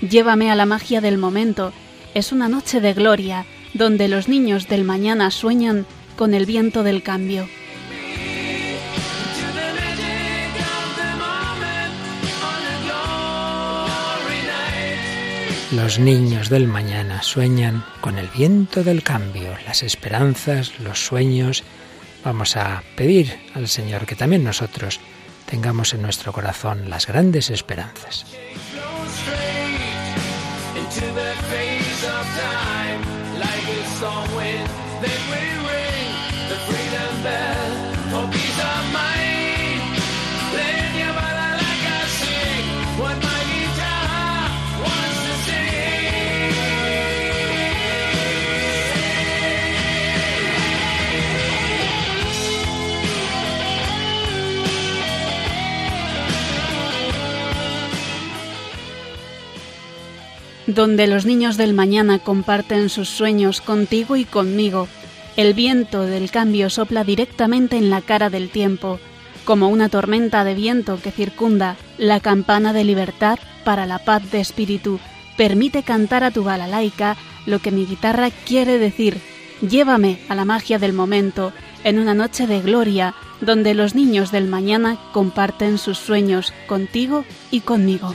[0.00, 1.72] Llévame a la magia del momento.
[2.14, 7.02] Es una noche de gloria, donde los niños del mañana sueñan con el viento del
[7.02, 7.48] cambio.
[15.72, 21.62] Los niños del mañana sueñan con el viento del cambio, las esperanzas, los sueños.
[22.24, 24.98] Vamos a pedir al Señor que también nosotros
[25.44, 28.24] tengamos en nuestro corazón las grandes esperanzas.
[30.98, 33.00] To the face of time
[33.38, 34.68] like a storm wind.
[60.68, 64.86] Donde los niños del mañana comparten sus sueños contigo y conmigo.
[65.36, 69.00] El viento del cambio sopla directamente en la cara del tiempo,
[69.46, 74.40] como una tormenta de viento que circunda la campana de libertad para la paz de
[74.40, 75.00] espíritu.
[75.38, 79.18] Permite cantar a tu balalaica lo que mi guitarra quiere decir.
[79.62, 81.52] Llévame a la magia del momento,
[81.82, 87.60] en una noche de gloria, donde los niños del mañana comparten sus sueños contigo y
[87.60, 88.14] conmigo.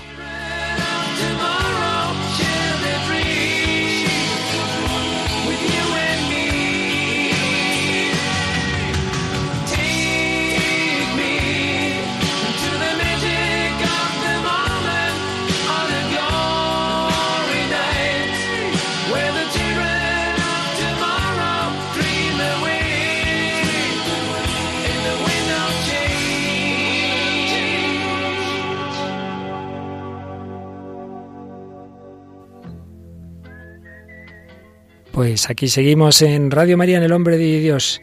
[35.13, 38.01] Pues aquí seguimos en Radio María, en El Hombre de Dios,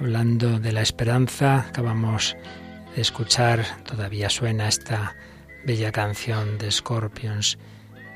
[0.00, 1.60] hablando de la esperanza.
[1.68, 2.36] Acabamos
[2.96, 5.14] de escuchar, todavía suena esta
[5.64, 7.58] bella canción de Scorpions,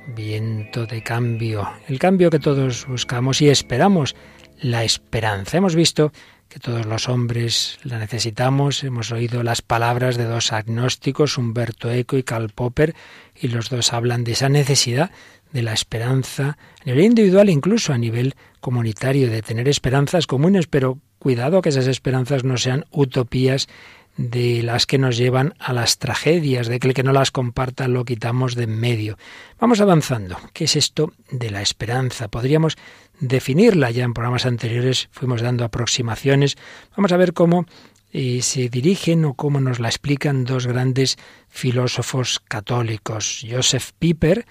[0.09, 4.17] Viento de cambio, el cambio que todos buscamos y esperamos,
[4.61, 5.59] la esperanza.
[5.59, 6.11] Hemos visto
[6.49, 8.83] que todos los hombres la necesitamos.
[8.83, 12.97] Hemos oído las palabras de dos agnósticos, Humberto Eco y Karl Popper,
[13.41, 15.13] y los dos hablan de esa necesidad
[15.53, 20.99] de la esperanza, a nivel individual incluso a nivel comunitario, de tener esperanzas comunes, pero
[21.19, 23.69] cuidado que esas esperanzas no sean utopías
[24.17, 27.89] de las que nos llevan a las tragedias, de que el que no las comparta
[27.89, 29.17] lo quitamos de en medio.
[29.59, 30.37] Vamos avanzando.
[30.53, 32.29] ¿Qué es esto de la esperanza?
[32.29, 32.77] Podríamos
[33.21, 36.57] definirla ya en programas anteriores, fuimos dando aproximaciones.
[36.97, 37.67] Vamos a ver cómo
[38.13, 41.17] eh, se dirigen o cómo nos la explican dos grandes
[41.49, 43.45] filósofos católicos.
[43.49, 44.45] Joseph Pieper,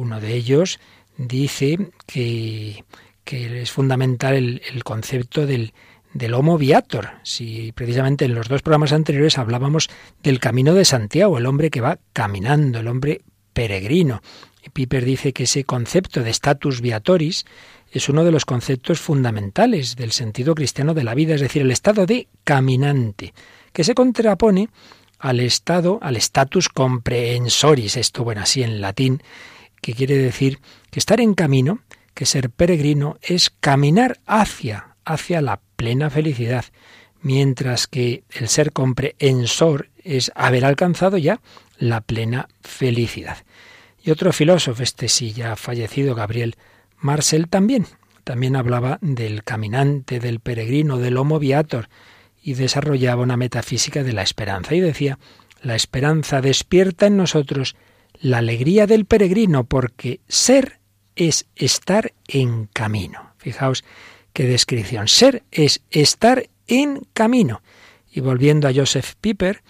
[0.00, 0.80] uno de ellos
[1.16, 2.84] dice que,
[3.26, 5.72] es fundamental el, concepto del,
[6.34, 7.10] Homo Viator.
[7.22, 9.88] Si precisamente en los dos programas anteriores hablábamos
[10.22, 13.20] del camino de Santiago, el hombre que va caminando, el hombre
[13.52, 14.22] peregrino.
[14.64, 17.46] Y Piper dice que ese concepto de status viatoris
[17.92, 21.70] es uno de los conceptos fundamentales del sentido cristiano de la vida, es decir, el
[21.70, 23.32] estado de caminante,
[23.72, 24.68] que se contrapone
[25.18, 29.22] al estado, al status comprehensoris, esto bueno así en latín,
[29.80, 30.58] que quiere decir
[30.90, 31.80] que estar en camino,
[32.14, 36.64] que ser peregrino, es caminar hacia, hacia la plena felicidad,
[37.22, 41.40] mientras que el ser comprehensor es haber alcanzado ya
[41.78, 43.38] la plena felicidad.
[44.02, 46.56] Y otro filósofo, este sí ya fallecido, Gabriel
[46.98, 47.86] Marcel, también,
[48.24, 51.88] también hablaba del caminante, del peregrino, del homo viator,
[52.42, 55.18] y desarrollaba una metafísica de la esperanza, y decía,
[55.62, 57.76] la esperanza despierta en nosotros
[58.20, 60.80] la alegría del peregrino, porque ser
[61.16, 63.34] es estar en camino.
[63.38, 63.84] Fijaos
[64.32, 65.08] qué descripción.
[65.08, 67.62] Ser es estar en camino.
[68.10, 69.62] Y volviendo a Joseph Piper,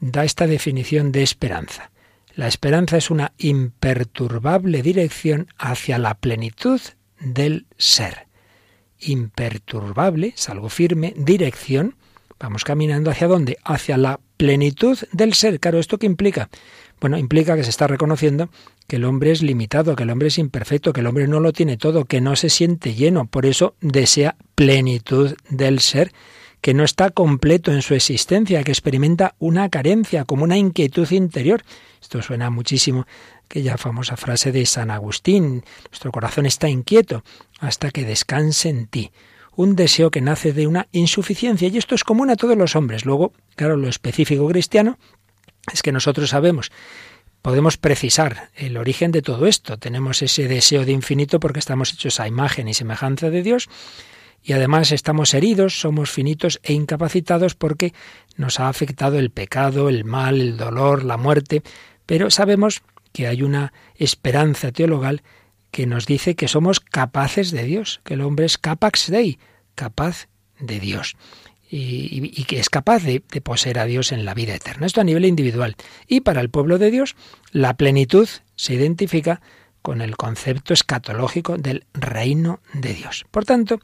[0.00, 1.90] da esta definición de esperanza.
[2.34, 6.80] La esperanza es una imperturbable dirección hacia la plenitud
[7.20, 8.28] del ser.
[9.00, 11.96] Imperturbable, es algo firme, dirección,
[12.38, 13.58] vamos caminando hacia dónde?
[13.64, 15.58] Hacia la plenitud del ser.
[15.58, 16.48] Claro, ¿esto qué implica?
[17.00, 18.48] Bueno, implica que se está reconociendo
[18.86, 21.52] que el hombre es limitado, que el hombre es imperfecto, que el hombre no lo
[21.52, 26.12] tiene todo, que no se siente lleno, por eso desea plenitud del ser,
[26.60, 31.62] que no está completo en su existencia, que experimenta una carencia, como una inquietud interior.
[32.00, 33.06] Esto suena muchísimo
[33.44, 37.22] aquella famosa frase de San Agustín, nuestro corazón está inquieto
[37.60, 39.10] hasta que descanse en ti
[39.58, 43.04] un deseo que nace de una insuficiencia y esto es común a todos los hombres.
[43.04, 44.98] Luego, claro, lo específico cristiano
[45.72, 46.70] es que nosotros sabemos,
[47.42, 49.78] podemos precisar el origen de todo esto.
[49.78, 53.68] Tenemos ese deseo de infinito porque estamos hechos a imagen y semejanza de Dios
[54.42, 57.92] y además estamos heridos, somos finitos e incapacitados porque
[58.36, 61.62] nos ha afectado el pecado, el mal, el dolor, la muerte,
[62.06, 65.22] pero sabemos que hay una esperanza teologal
[65.70, 69.38] que nos dice que somos capaces de Dios, que el hombre es capax dei,
[69.74, 70.28] capaz
[70.58, 71.16] de Dios
[71.70, 74.86] y, que es capaz de, poseer a Dios en la vida eterna.
[74.86, 75.76] Esto a nivel individual.
[76.06, 77.16] Y para el pueblo de Dios,
[77.52, 79.40] la plenitud se identifica
[79.82, 83.26] con el concepto escatológico del reino de Dios.
[83.30, 83.80] Por tanto,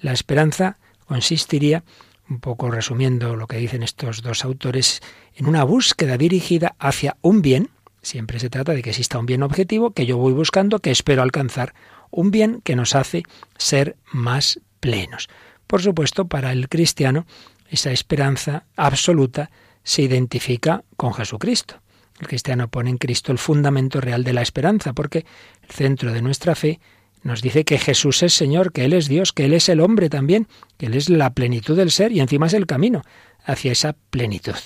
[0.00, 1.84] la esperanza consistiría,
[2.28, 5.02] un poco resumiendo lo que dicen estos dos autores,
[5.34, 7.70] en una búsqueda dirigida hacia un bien.
[8.00, 11.22] Siempre se trata de que exista un bien objetivo que yo voy buscando, que espero
[11.22, 11.74] alcanzar,
[12.10, 13.24] un bien que nos hace
[13.56, 15.28] ser más plenos.
[15.66, 17.26] Por supuesto, para el cristiano,
[17.68, 19.50] esa esperanza absoluta
[19.82, 21.80] se identifica con Jesucristo.
[22.20, 25.26] El cristiano pone en Cristo el fundamento real de la esperanza, porque
[25.62, 26.80] el centro de nuestra fe
[27.22, 30.08] nos dice que Jesús es Señor, que Él es Dios, que Él es el hombre
[30.10, 30.46] también,
[30.76, 33.02] que Él es la plenitud del ser y encima es el camino
[33.44, 34.56] hacia esa plenitud.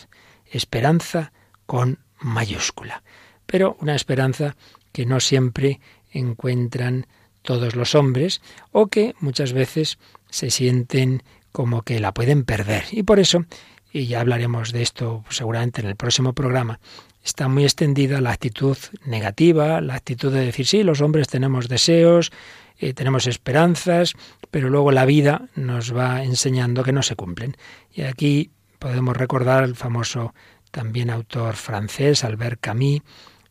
[0.44, 1.32] Esperanza
[1.66, 3.02] con mayúscula.
[3.46, 4.56] Pero una esperanza
[4.92, 5.80] que no siempre
[6.10, 7.06] encuentran
[7.48, 12.84] todos los hombres o que muchas veces se sienten como que la pueden perder.
[12.92, 13.46] Y por eso,
[13.90, 16.78] y ya hablaremos de esto seguramente en el próximo programa,
[17.24, 22.32] está muy extendida la actitud negativa, la actitud de decir, sí, los hombres tenemos deseos,
[22.76, 24.12] eh, tenemos esperanzas,
[24.50, 27.56] pero luego la vida nos va enseñando que no se cumplen.
[27.94, 30.34] Y aquí podemos recordar al famoso
[30.70, 33.00] también autor francés, Albert Camus,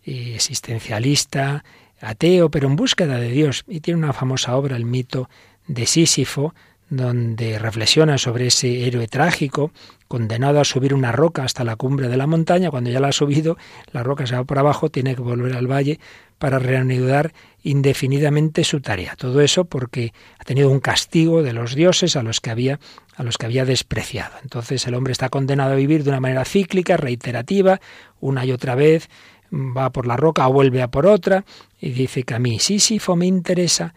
[0.03, 1.63] eh, existencialista,
[2.01, 3.63] ateo, pero en búsqueda de Dios.
[3.67, 5.29] Y tiene una famosa obra, El mito
[5.67, 6.53] de Sísifo,
[6.89, 9.71] donde reflexiona sobre ese héroe trágico,
[10.07, 12.71] condenado a subir una roca hasta la cumbre de la montaña.
[12.71, 13.57] Cuando ya la ha subido,
[13.91, 15.99] la roca se va por abajo, tiene que volver al valle
[16.37, 17.33] para reanudar
[17.63, 19.15] indefinidamente su tarea.
[19.17, 22.79] Todo eso porque ha tenido un castigo de los dioses a los que había
[23.17, 24.35] a los que había despreciado.
[24.43, 27.81] Entonces el hombre está condenado a vivir de una manera cíclica, reiterativa,
[28.19, 29.09] una y otra vez,
[29.51, 31.45] va por la roca vuelve a por otra,
[31.79, 33.93] y dice que a mí Sísifo me interesa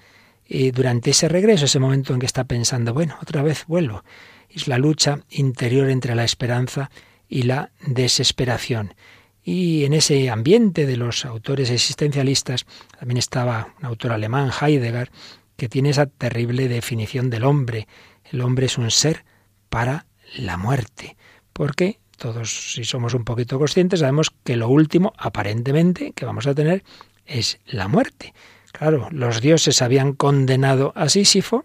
[0.52, 4.02] y durante ese regreso, ese momento en que está pensando, bueno, otra vez vuelvo.
[4.48, 6.90] Es la lucha interior entre la esperanza
[7.28, 8.94] y la desesperación.
[9.44, 12.66] Y en ese ambiente de los autores existencialistas
[12.98, 15.12] también estaba un autor alemán, Heidegger,
[15.56, 17.86] que tiene esa terrible definición del hombre.
[18.24, 19.24] El hombre es un ser
[19.68, 21.16] para la muerte.
[21.52, 26.54] Porque todos, si somos un poquito conscientes, sabemos que lo último, aparentemente, que vamos a
[26.54, 26.84] tener
[27.24, 28.34] es la muerte.
[28.72, 31.64] Claro, los dioses habían condenado a Sísifo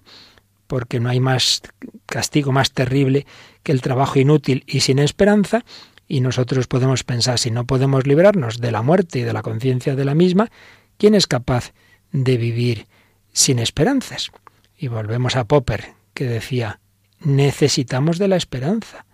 [0.67, 1.61] porque no hay más
[2.05, 3.27] castigo más terrible
[3.63, 5.65] que el trabajo inútil y sin esperanza,
[6.07, 9.95] y nosotros podemos pensar, si no podemos librarnos de la muerte y de la conciencia
[9.95, 10.49] de la misma,
[10.97, 11.73] ¿quién es capaz
[12.13, 12.87] de vivir
[13.33, 14.31] sin esperanzas?
[14.77, 16.79] Y volvemos a Popper, que decía,
[17.19, 19.04] necesitamos de la esperanza.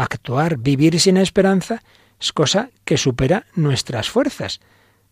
[0.00, 1.82] Actuar, vivir sin esperanza,
[2.20, 4.60] es cosa que supera nuestras fuerzas.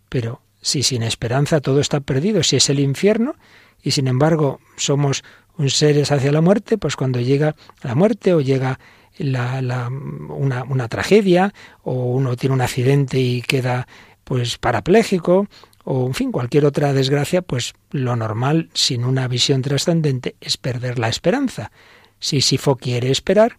[0.08, 3.34] Pero si sin esperanza todo está perdido, si es el infierno,
[3.82, 5.24] y sin embargo somos
[5.58, 8.78] un seres hacia la muerte, pues cuando llega la muerte o llega
[9.18, 9.90] la,
[10.28, 13.88] una, tragedia, o uno tiene un accidente y queda
[14.22, 15.48] pues parapléjico,
[15.82, 21.00] o en fin, cualquier otra desgracia, pues lo normal, sin una visión trascendente, es perder
[21.00, 21.72] la esperanza.
[22.20, 23.58] Si Sifo quiere esperar,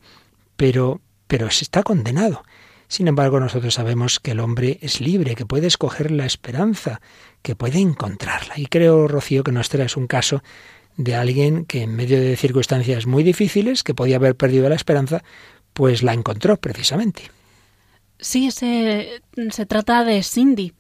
[0.55, 2.43] pero, pero está condenado.
[2.87, 7.01] Sin embargo, nosotros sabemos que el hombre es libre, que puede escoger la esperanza,
[7.41, 8.53] que puede encontrarla.
[8.57, 10.41] Y creo, Rocío, que nuestra es un caso
[10.95, 15.23] de alguien que en medio de circunstancias muy difíciles, que podía haber perdido la esperanza,
[15.73, 17.23] pues la encontró precisamente.
[18.19, 20.73] Sí, se, se trata de Cindy,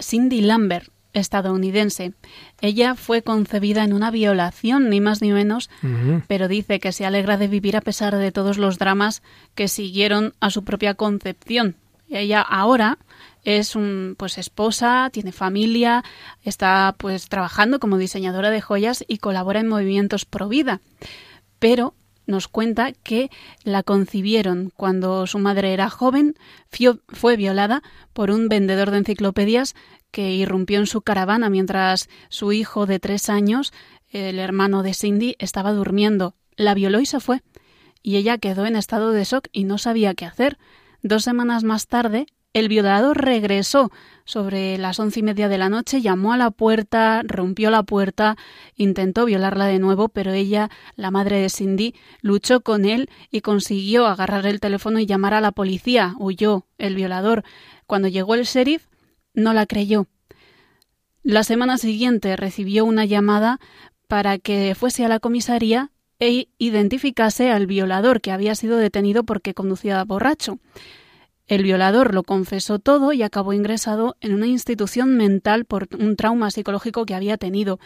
[0.00, 2.12] Cindy Lambert estadounidense.
[2.60, 5.70] Ella fue concebida en una violación, ni más ni menos,
[6.26, 9.22] pero dice que se alegra de vivir a pesar de todos los dramas
[9.54, 11.76] que siguieron a su propia concepción.
[12.08, 12.98] Ella ahora
[13.44, 16.04] es un, pues esposa, tiene familia,
[16.44, 20.80] está pues trabajando como diseñadora de joyas y colabora en movimientos pro vida.
[21.58, 21.94] Pero
[22.26, 23.30] nos cuenta que
[23.64, 26.36] la concibieron cuando su madre era joven,
[27.08, 29.74] fue violada por un vendedor de enciclopedias
[30.12, 33.72] que irrumpió en su caravana mientras su hijo de tres años,
[34.10, 36.36] el hermano de Cindy, estaba durmiendo.
[36.54, 37.42] La violó y se fue.
[38.02, 40.58] Y ella quedó en estado de shock y no sabía qué hacer.
[41.02, 43.90] Dos semanas más tarde, el violador regresó
[44.24, 48.36] sobre las once y media de la noche, llamó a la puerta, rompió la puerta,
[48.76, 54.06] intentó violarla de nuevo, pero ella, la madre de Cindy, luchó con él y consiguió
[54.06, 56.14] agarrar el teléfono y llamar a la policía.
[56.18, 57.42] Huyó el violador.
[57.86, 58.86] Cuando llegó el sheriff,
[59.34, 60.06] no la creyó.
[61.22, 63.60] La semana siguiente recibió una llamada
[64.08, 69.54] para que fuese a la comisaría e identificase al violador que había sido detenido porque
[69.54, 70.58] conducía borracho.
[71.46, 76.50] El violador lo confesó todo y acabó ingresado en una institución mental por un trauma
[76.50, 77.78] psicológico que había tenido.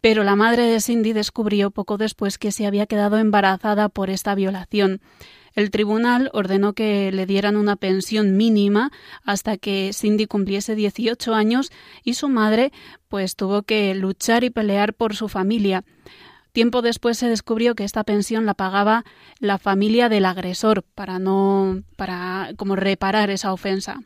[0.00, 4.34] Pero la madre de Cindy descubrió poco después que se había quedado embarazada por esta
[4.34, 5.00] violación.
[5.56, 8.92] El tribunal ordenó que le dieran una pensión mínima
[9.24, 11.72] hasta que Cindy cumpliese 18 años
[12.04, 12.72] y su madre
[13.08, 15.82] pues tuvo que luchar y pelear por su familia.
[16.52, 19.04] Tiempo después se descubrió que esta pensión la pagaba
[19.40, 24.02] la familia del agresor para no para como reparar esa ofensa.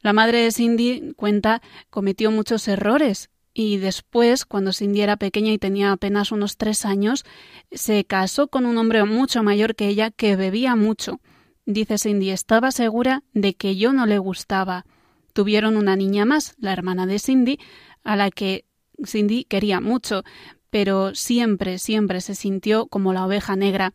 [0.00, 5.58] La madre de Cindy cuenta cometió muchos errores y después, cuando Cindy era pequeña y
[5.58, 7.24] tenía apenas unos tres años,
[7.70, 11.20] se casó con un hombre mucho mayor que ella que bebía mucho.
[11.64, 14.84] Dice Cindy, estaba segura de que yo no le gustaba.
[15.32, 17.60] Tuvieron una niña más, la hermana de Cindy,
[18.02, 18.64] a la que
[19.06, 20.24] Cindy quería mucho,
[20.70, 23.94] pero siempre, siempre se sintió como la oveja negra.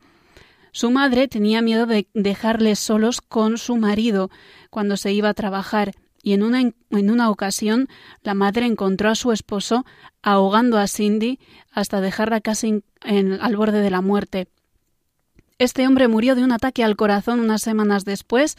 [0.72, 4.30] Su madre tenía miedo de dejarles solos con su marido
[4.70, 5.92] cuando se iba a trabajar
[6.24, 7.88] y en una, en una ocasión
[8.24, 9.86] la madre encontró a su esposo
[10.22, 11.40] ahogando a Cindy
[11.72, 14.48] hasta dejarla casi al borde de la muerte.
[15.58, 18.58] Este hombre murió de un ataque al corazón unas semanas después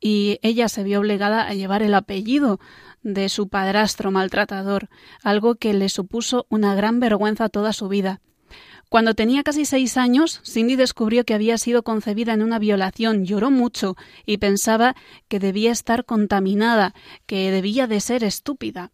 [0.00, 2.58] y ella se vio obligada a llevar el apellido
[3.02, 4.88] de su padrastro maltratador,
[5.22, 8.20] algo que le supuso una gran vergüenza toda su vida.
[8.90, 13.52] Cuando tenía casi seis años, Cindy descubrió que había sido concebida en una violación, lloró
[13.52, 14.96] mucho y pensaba
[15.28, 16.92] que debía estar contaminada,
[17.26, 18.90] que debía de ser estúpida.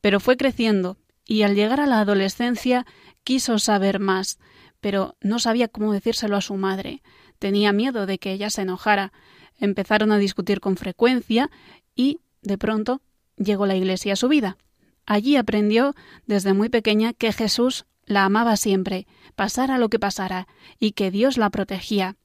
[0.00, 0.96] Pero fue creciendo,
[1.26, 2.86] y al llegar a la adolescencia
[3.22, 4.38] quiso saber más,
[4.80, 7.02] pero no sabía cómo decírselo a su madre.
[7.38, 9.12] Tenía miedo de que ella se enojara.
[9.58, 11.50] Empezaron a discutir con frecuencia
[11.94, 13.02] y, de pronto,
[13.36, 14.56] llegó la Iglesia a su vida.
[15.04, 15.94] Allí aprendió
[16.24, 19.06] desde muy pequeña que Jesús la amaba siempre,
[19.36, 20.48] pasara lo que pasara,
[20.78, 22.16] y que Dios la protegía.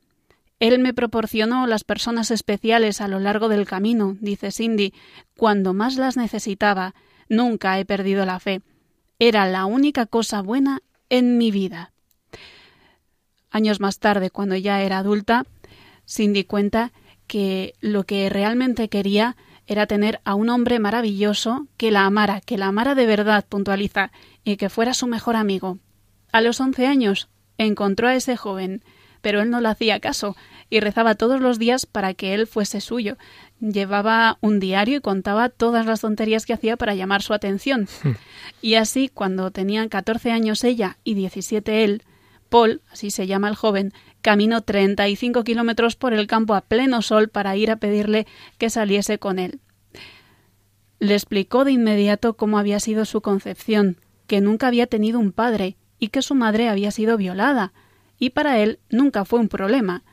[0.60, 4.94] Él me proporcionó las personas especiales a lo largo del camino, dice Cindy,
[5.38, 6.96] cuando más las necesitaba.
[7.30, 8.62] Nunca he perdido la fe.
[9.20, 11.92] Era la única cosa buena en mi vida.
[13.52, 15.46] Años más tarde, cuando ya era adulta,
[16.08, 16.94] Cindy cuenta
[17.28, 19.36] que lo que realmente quería
[19.68, 24.12] era tener a un hombre maravilloso que la amara, que la amara de verdad, puntualiza,
[24.46, 25.80] y que fuera su mejor amigo.
[26.32, 27.28] A los once años
[27.58, 28.84] encontró a ese joven,
[29.22, 30.38] pero él no le hacía caso
[30.70, 33.18] y rezaba todos los días para que él fuese suyo.
[33.60, 37.88] Llevaba un diario y contaba todas las tonterías que hacía para llamar su atención.
[38.04, 38.12] Hmm.
[38.62, 42.04] Y así, cuando tenían catorce años ella y diecisiete él,
[42.50, 46.62] Paul, así se llama el joven, caminó treinta y cinco kilómetros por el campo a
[46.62, 48.28] pleno sol para ir a pedirle
[48.58, 49.60] que saliese con él.
[51.00, 55.78] Le explicó de inmediato cómo había sido su concepción, que nunca había tenido un padre
[56.00, 57.74] y que su madre había sido violada,
[58.20, 60.04] y para él nunca fue un problema.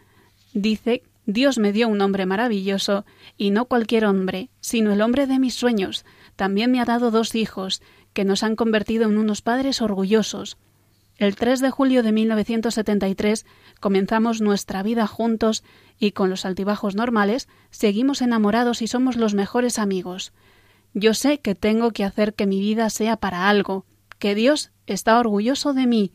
[0.54, 3.04] Dice, Dios me dio un hombre maravilloso,
[3.36, 6.04] y no cualquier hombre, sino el hombre de mis sueños.
[6.36, 7.82] También me ha dado dos hijos,
[8.12, 10.58] que nos han convertido en unos padres orgullosos.
[11.18, 13.46] El 3 de julio de 1973
[13.80, 15.62] comenzamos nuestra vida juntos
[15.98, 20.32] y con los altibajos normales seguimos enamorados y somos los mejores amigos.
[20.94, 23.86] Yo sé que tengo que hacer que mi vida sea para algo,
[24.22, 26.12] que Dios está orgulloso de mí.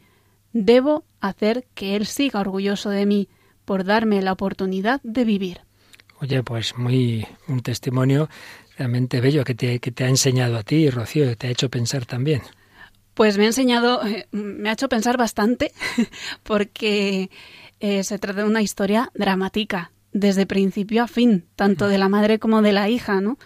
[0.54, 3.28] Debo hacer que Él siga orgulloso de mí
[3.66, 5.60] por darme la oportunidad de vivir.
[6.22, 8.30] Oye, pues muy un testimonio
[8.78, 12.06] realmente bello que te, que te ha enseñado a ti, Rocío, te ha hecho pensar
[12.06, 12.44] también.
[13.14, 15.74] Pues me ha enseñado, eh, me ha hecho pensar bastante,
[16.44, 17.30] porque
[17.82, 22.40] eh, se trata de una historia dramática, desde principio a fin, tanto de la madre
[22.40, 23.38] como de la hija, ¿no?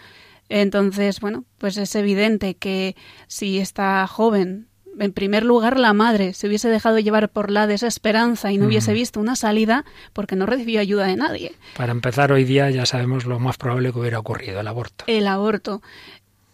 [0.52, 2.98] Entonces, bueno, pues es evidente que
[3.28, 4.68] si esta joven,
[5.00, 8.92] en primer lugar la madre, se hubiese dejado llevar por la desesperanza y no hubiese
[8.92, 11.54] visto una salida, porque no recibió ayuda de nadie.
[11.78, 15.06] Para empezar, hoy día ya sabemos lo más probable que hubiera ocurrido, el aborto.
[15.08, 15.82] El aborto.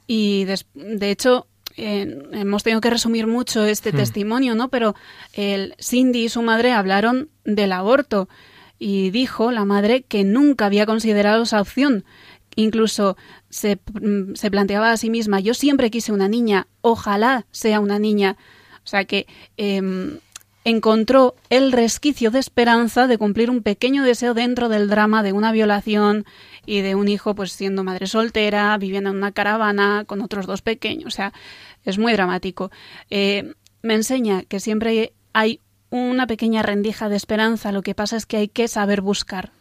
[0.05, 3.95] Y de, hecho, hemos tenido que resumir mucho este hmm.
[3.95, 4.69] testimonio, ¿no?
[4.69, 4.93] Pero
[5.33, 8.29] el Cindy y su madre hablaron del aborto
[8.77, 12.05] y dijo la madre que nunca había considerado esa opción.
[12.59, 13.15] Incluso
[13.49, 18.37] Mm, se, planteaba a sí misma, yo siempre quise una niña, ojalá sea una niña.
[18.83, 19.27] O sea que
[19.57, 20.19] em,
[20.63, 25.51] encontró el resquicio de esperanza de cumplir un pequeño deseo dentro del drama de una
[25.51, 26.25] violación
[26.65, 30.61] y de un hijo pues siendo madre soltera, viviendo en una caravana con otros dos
[30.61, 31.07] pequeños.
[31.07, 31.33] O sea,
[31.83, 32.71] es muy dramático.
[33.09, 38.25] Eh, me enseña que siempre hay una pequeña rendija de esperanza, lo que pasa es
[38.25, 39.51] que hay que saber buscar.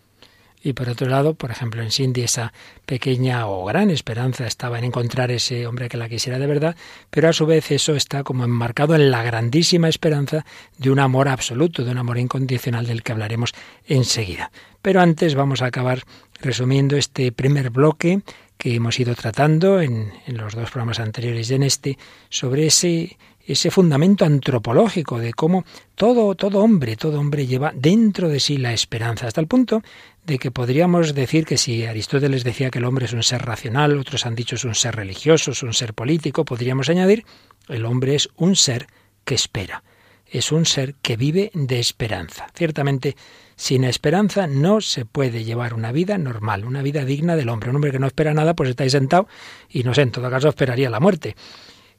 [0.66, 2.52] Y por otro lado, por ejemplo, en Cindy esa
[2.86, 6.74] pequeña o gran esperanza estaba en encontrar ese hombre que la quisiera de verdad,
[7.08, 10.44] pero a su vez eso está como enmarcado en la grandísima esperanza
[10.76, 13.54] de un amor absoluto, de un amor incondicional del que hablaremos
[13.86, 14.50] enseguida.
[14.82, 16.02] Pero antes vamos a acabar
[16.40, 18.22] resumiendo este primer bloque
[18.58, 21.96] que hemos ido tratando en, en los dos programas anteriores y en este
[22.28, 23.16] sobre ese
[23.46, 28.72] ese fundamento antropológico de cómo todo, todo hombre, todo hombre lleva dentro de sí la
[28.72, 29.82] esperanza, hasta el punto
[30.24, 33.98] de que podríamos decir que si Aristóteles decía que el hombre es un ser racional,
[33.98, 37.24] otros han dicho es un ser religioso, es un ser político, podríamos añadir,
[37.68, 38.88] el hombre es un ser
[39.24, 39.84] que espera,
[40.26, 42.48] es un ser que vive de esperanza.
[42.54, 43.16] Ciertamente,
[43.54, 47.70] sin esperanza no se puede llevar una vida normal, una vida digna del hombre.
[47.70, 49.28] Un hombre que no espera nada, pues está ahí sentado
[49.70, 51.36] y no sé, en todo caso esperaría la muerte.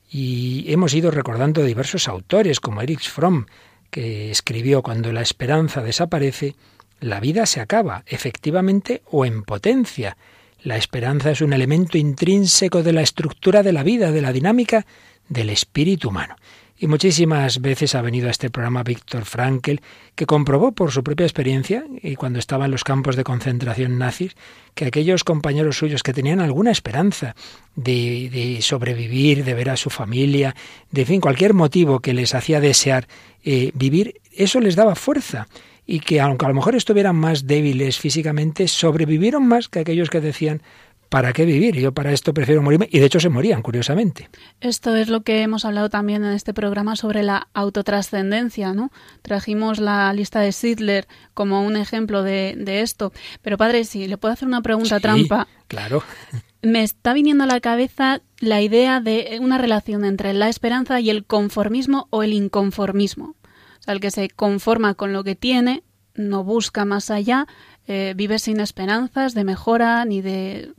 [0.09, 3.45] Y hemos ido recordando diversos autores, como Erich Fromm,
[3.89, 6.55] que escribió Cuando la esperanza desaparece,
[6.99, 10.17] la vida se acaba, efectivamente o en potencia.
[10.63, 14.85] La esperanza es un elemento intrínseco de la estructura de la vida, de la dinámica
[15.29, 16.35] del espíritu humano.
[16.79, 19.81] Y muchísimas veces ha venido a este programa Víctor Frankel,
[20.13, 24.35] que comprobó por su propia experiencia, y cuando estaba en los campos de concentración nazis,
[24.75, 27.35] que aquellos compañeros suyos que tenían alguna esperanza
[27.75, 30.55] de, sobrevivir, de ver a su familia,
[30.91, 33.07] de fin, cualquier motivo que les hacía desear
[33.43, 35.47] eh, vivir, eso les daba fuerza.
[35.89, 40.21] Y que aunque a lo mejor estuvieran más débiles físicamente, sobrevivieron más que aquellos que
[40.21, 40.61] decían
[41.09, 41.75] ¿para qué vivir?
[41.75, 42.87] Yo para esto prefiero morirme.
[42.91, 44.29] Y de hecho se morían, curiosamente.
[44.61, 48.91] Esto es lo que hemos hablado también en este programa sobre la autotrascendencia, ¿no?
[49.21, 53.11] Trajimos la lista de Sidler como un ejemplo de, esto.
[53.41, 55.47] Pero padre, si le puedo hacer una pregunta trampa.
[55.67, 56.03] Claro.
[56.61, 61.09] Me está viniendo a la cabeza la idea de una relación entre la esperanza y
[61.09, 63.35] el conformismo o el inconformismo.
[63.79, 65.83] O sea, el que se conforma con lo que tiene,
[66.15, 67.47] no busca más allá,
[67.85, 70.73] eh, vive sin esperanzas de mejora ni de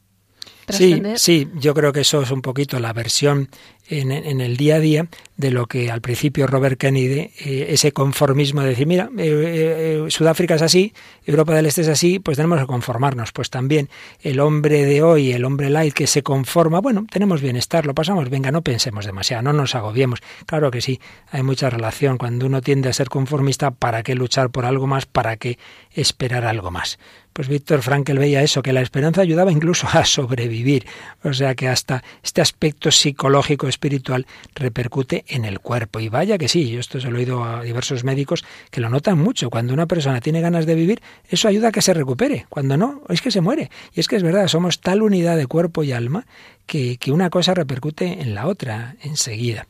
[0.70, 3.48] Sí, sí, yo creo que eso es un poquito la versión
[3.88, 5.08] en, el día a día
[5.38, 10.10] de lo que al principio Robert Kennedy, eh, ese conformismo de decir, mira, eh, eh,
[10.10, 10.92] Sudáfrica es así,
[11.24, 13.30] Europa del Este es así, pues tenemos que conformarnos.
[13.30, 13.88] Pues también
[14.20, 18.28] el hombre de hoy, el hombre light que se conforma, bueno, tenemos bienestar, lo pasamos,
[18.28, 20.20] venga, no pensemos demasiado, no nos agobiemos.
[20.44, 22.18] Claro que sí, hay mucha relación.
[22.18, 25.06] Cuando uno tiende a ser conformista, ¿para qué luchar por algo más?
[25.06, 25.56] ¿Para qué
[25.94, 26.98] esperar algo más?
[27.38, 30.86] Pues Víctor Frankel veía eso, que la esperanza ayudaba incluso a sobrevivir.
[31.22, 34.26] O sea que hasta este aspecto psicológico espiritual
[34.56, 36.00] repercute en el cuerpo.
[36.00, 38.88] Y vaya que sí, yo esto se lo he oído a diversos médicos que lo
[38.88, 39.50] notan mucho.
[39.50, 42.46] Cuando una persona tiene ganas de vivir, eso ayuda a que se recupere.
[42.48, 43.70] Cuando no, es que se muere.
[43.94, 46.26] Y es que es verdad, somos tal unidad de cuerpo y alma
[46.66, 49.66] que, que una cosa repercute en la otra enseguida.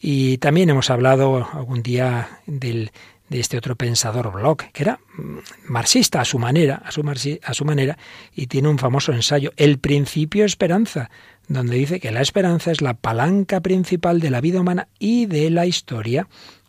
[0.00, 2.92] Y también hemos hablado algún día del
[3.28, 5.38] de este otro pensador Bloch, que era mm,
[5.68, 7.02] marxista a su manera, a su,
[7.42, 7.98] a su manera,
[8.34, 11.10] y tiene un famoso ensayo, El principio esperanza,
[11.48, 15.50] donde dice que la esperanza es la palanca principal de la vida humana y de
[15.50, 16.28] la historia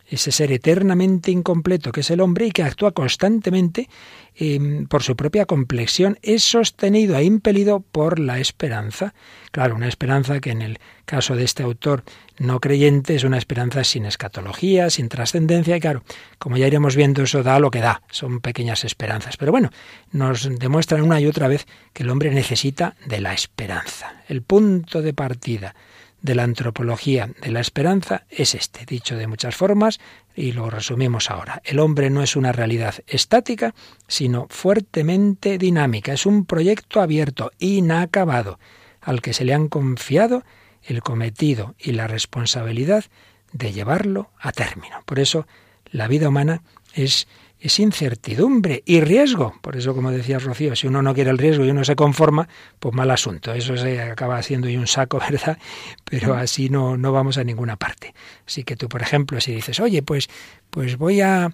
[0.10, 3.88] ese ser eternamente incompleto que es el hombre y que actúa constantemente
[4.36, 9.14] em, por su propia complexión, es sostenido e impelido por la esperanza.
[9.52, 12.04] Claro, una esperanza que en el caso de este autor
[12.38, 16.04] no creyente es una esperanza sin escatología, sin trascendencia, y claro,
[16.38, 19.38] como ya iremos viendo, eso da lo que da, son pequeñas esperanzas.
[19.38, 19.70] Pero bueno,
[20.12, 24.24] nos demuestran una y otra vez que el hombre necesita de la esperanza.
[24.28, 25.76] El punto de partida
[26.22, 30.00] de la antropología de la esperanza es este, dicho de muchas formas,
[30.36, 31.62] y lo resumimos ahora.
[31.66, 33.74] El hombre no es una realidad estática,
[34.08, 36.14] sino fuertemente dinámica.
[36.14, 38.60] Es un proyecto abierto, inacabado,
[39.02, 40.44] al que se le han confiado
[40.84, 43.06] el cometido y la responsabilidad
[43.52, 45.02] de llevarlo a término.
[45.06, 45.48] Por eso,
[45.92, 46.62] la vida humana
[46.94, 47.28] es
[47.60, 49.54] es incertidumbre y riesgo.
[49.62, 52.48] Por eso, como decía Rocío, si uno no quiere el riesgo y uno se conforma,
[52.80, 53.54] pues mal asunto.
[53.54, 55.58] Eso se acaba siendo un saco, ¿verdad?
[56.06, 58.14] Pero así no, no vamos a ninguna parte.
[58.48, 60.30] Así que tú, por ejemplo, si dices, oye, pues,
[60.70, 61.52] pues voy a,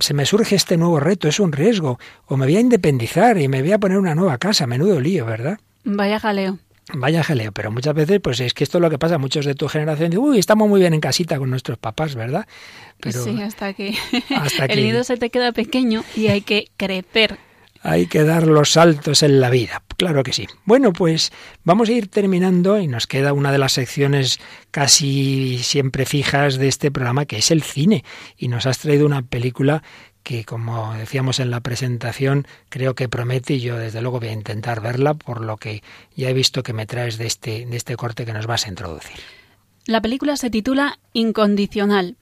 [0.00, 3.48] se me surge este nuevo reto, es un riesgo, o me voy a independizar y
[3.48, 5.58] me voy a poner una nueva casa, menudo lío, ¿verdad?
[5.84, 6.58] Vaya jaleo.
[6.94, 9.16] Vaya jaleo, pero muchas veces, pues es que esto es lo que pasa.
[9.16, 12.46] Muchos de tu generación dicen, uy, estamos muy bien en casita con nuestros papás, ¿verdad?
[13.00, 13.94] Pero sí, hasta que
[14.68, 17.38] el nido se te queda pequeño y hay que crecer.
[17.84, 20.46] Hay que dar los saltos en la vida, claro que sí.
[20.64, 21.32] Bueno, pues
[21.64, 24.38] vamos a ir terminando y nos queda una de las secciones
[24.70, 28.04] casi siempre fijas de este programa, que es el cine.
[28.36, 29.82] Y nos has traído una película
[30.22, 34.32] que como decíamos en la presentación, creo que promete y yo desde luego voy a
[34.32, 35.82] intentar verla por lo que
[36.16, 38.68] ya he visto que me traes de este, de este corte que nos vas a
[38.68, 39.16] introducir.
[39.86, 42.16] La película se titula Incondicional.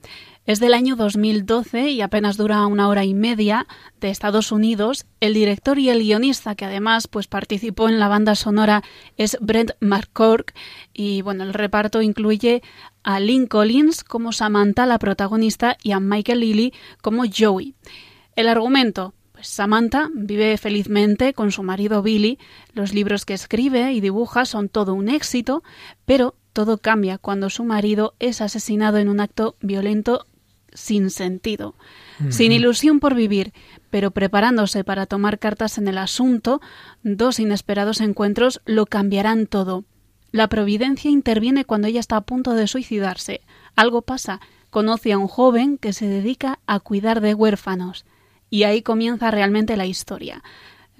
[0.46, 3.66] Es del año 2012 y apenas dura una hora y media
[4.00, 5.04] de Estados Unidos.
[5.20, 8.82] El director y el guionista, que además pues, participó en la banda sonora,
[9.18, 10.54] es Brent McCork.
[10.94, 12.62] Y bueno, el reparto incluye
[13.02, 16.72] a Lynn Collins como Samantha, la protagonista, y a Michael Lilly
[17.02, 17.74] como Joey.
[18.34, 19.14] El argumento.
[19.32, 22.38] Pues Samantha vive felizmente con su marido Billy.
[22.72, 25.62] Los libros que escribe y dibuja son todo un éxito,
[26.06, 30.26] pero todo cambia cuando su marido es asesinado en un acto violento
[30.72, 31.74] sin sentido,
[32.28, 33.52] sin ilusión por vivir,
[33.90, 36.60] pero preparándose para tomar cartas en el asunto,
[37.02, 39.84] dos inesperados encuentros lo cambiarán todo.
[40.32, 43.40] La providencia interviene cuando ella está a punto de suicidarse.
[43.74, 44.40] Algo pasa.
[44.70, 48.04] Conoce a un joven que se dedica a cuidar de huérfanos.
[48.48, 50.42] Y ahí comienza realmente la historia.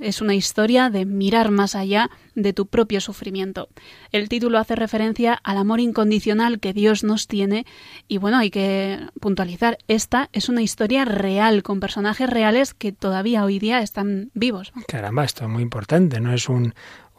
[0.00, 3.68] Es una historia de mirar más allá de tu propio sufrimiento.
[4.12, 7.66] El título hace referencia al amor incondicional que Dios nos tiene
[8.08, 13.44] y bueno, hay que puntualizar, esta es una historia real con personajes reales que todavía
[13.44, 14.72] hoy día están vivos.
[14.88, 16.74] Caramba, esto es muy importante, no es un,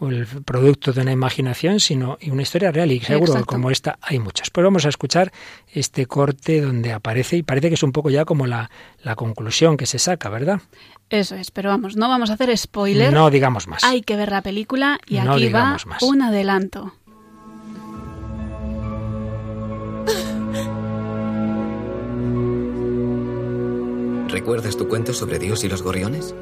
[0.10, 2.92] el producto de una imaginación, sino una historia real.
[2.92, 4.50] Y seguro como esta hay muchas.
[4.50, 5.32] Pues vamos a escuchar
[5.72, 8.72] este corte donde aparece y parece que es un poco ya como la,
[9.04, 10.62] la conclusión que se saca, ¿verdad?
[11.10, 13.14] Eso es, pero vamos, no vamos a hacer spoiler.
[13.14, 13.84] No digamos más.
[13.84, 16.94] Hay que ver la película y aquí va un adelanto.
[24.30, 26.34] ¿Recuerdas tu cuento sobre Dios y los gorriones?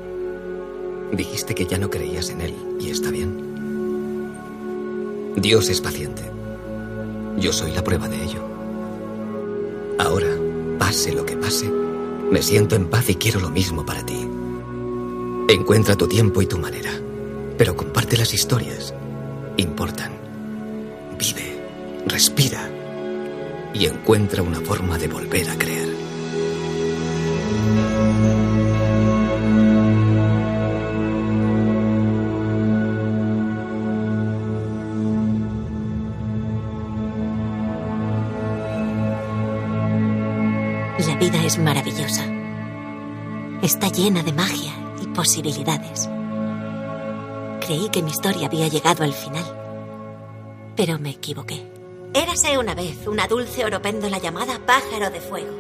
[1.12, 3.49] Dijiste que ya no creías en él, y está bien.
[5.40, 6.24] Dios es paciente.
[7.38, 8.42] Yo soy la prueba de ello.
[9.98, 10.28] Ahora,
[10.78, 11.70] pase lo que pase,
[12.30, 14.28] me siento en paz y quiero lo mismo para ti.
[15.48, 16.92] Encuentra tu tiempo y tu manera,
[17.58, 18.94] pero comparte las historias.
[19.58, 20.12] Importan.
[21.18, 21.60] Vive,
[22.06, 22.70] respira
[23.74, 25.90] y encuentra una forma de volver a creer.
[41.50, 42.24] Es maravillosa.
[43.64, 44.72] Está llena de magia
[45.02, 46.08] y posibilidades.
[47.60, 49.46] Creí que mi historia había llegado al final,
[50.76, 51.66] pero me equivoqué.
[52.14, 55.58] Érase una vez una dulce oropéndola llamada pájaro de fuego.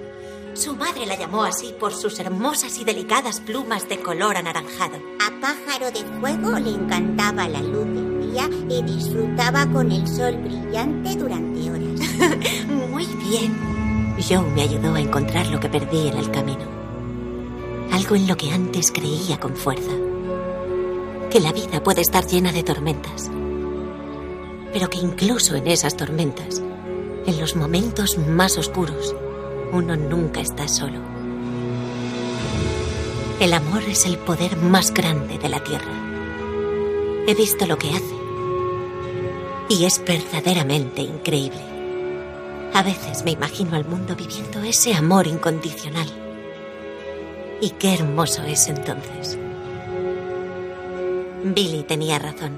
[0.53, 4.97] Su madre la llamó así por sus hermosas y delicadas plumas de color anaranjado.
[5.19, 10.37] A pájaro de fuego le encantaba la luz del día y disfrutaba con el sol
[10.37, 12.67] brillante durante horas.
[12.91, 13.78] Muy bien.
[14.21, 16.65] Joe me ayudó a encontrar lo que perdí en el camino.
[17.91, 19.91] Algo en lo que antes creía con fuerza.
[21.29, 23.31] Que la vida puede estar llena de tormentas.
[24.73, 26.61] Pero que incluso en esas tormentas,
[27.25, 29.15] en los momentos más oscuros,
[29.71, 30.99] uno nunca está solo.
[33.39, 35.93] El amor es el poder más grande de la tierra.
[37.25, 38.15] He visto lo que hace.
[39.69, 41.68] Y es verdaderamente increíble.
[42.79, 46.07] A veces me imagino al mundo viviendo ese amor incondicional.
[47.59, 49.37] Y qué hermoso es entonces.
[51.43, 52.57] Billy tenía razón.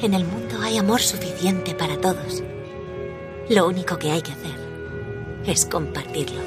[0.00, 2.42] En el mundo hay amor suficiente para todos.
[3.50, 4.56] Lo único que hay que hacer
[5.44, 6.40] es compartirlo.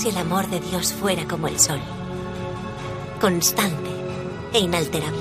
[0.00, 1.78] Si el amor de Dios fuera como el sol?
[3.20, 3.90] Constante
[4.50, 5.18] e inalterable.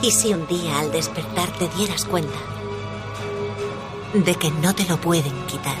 [0.00, 2.38] ¿Y si un día al despertar te dieras cuenta
[4.14, 5.74] de que no te lo pueden quitar?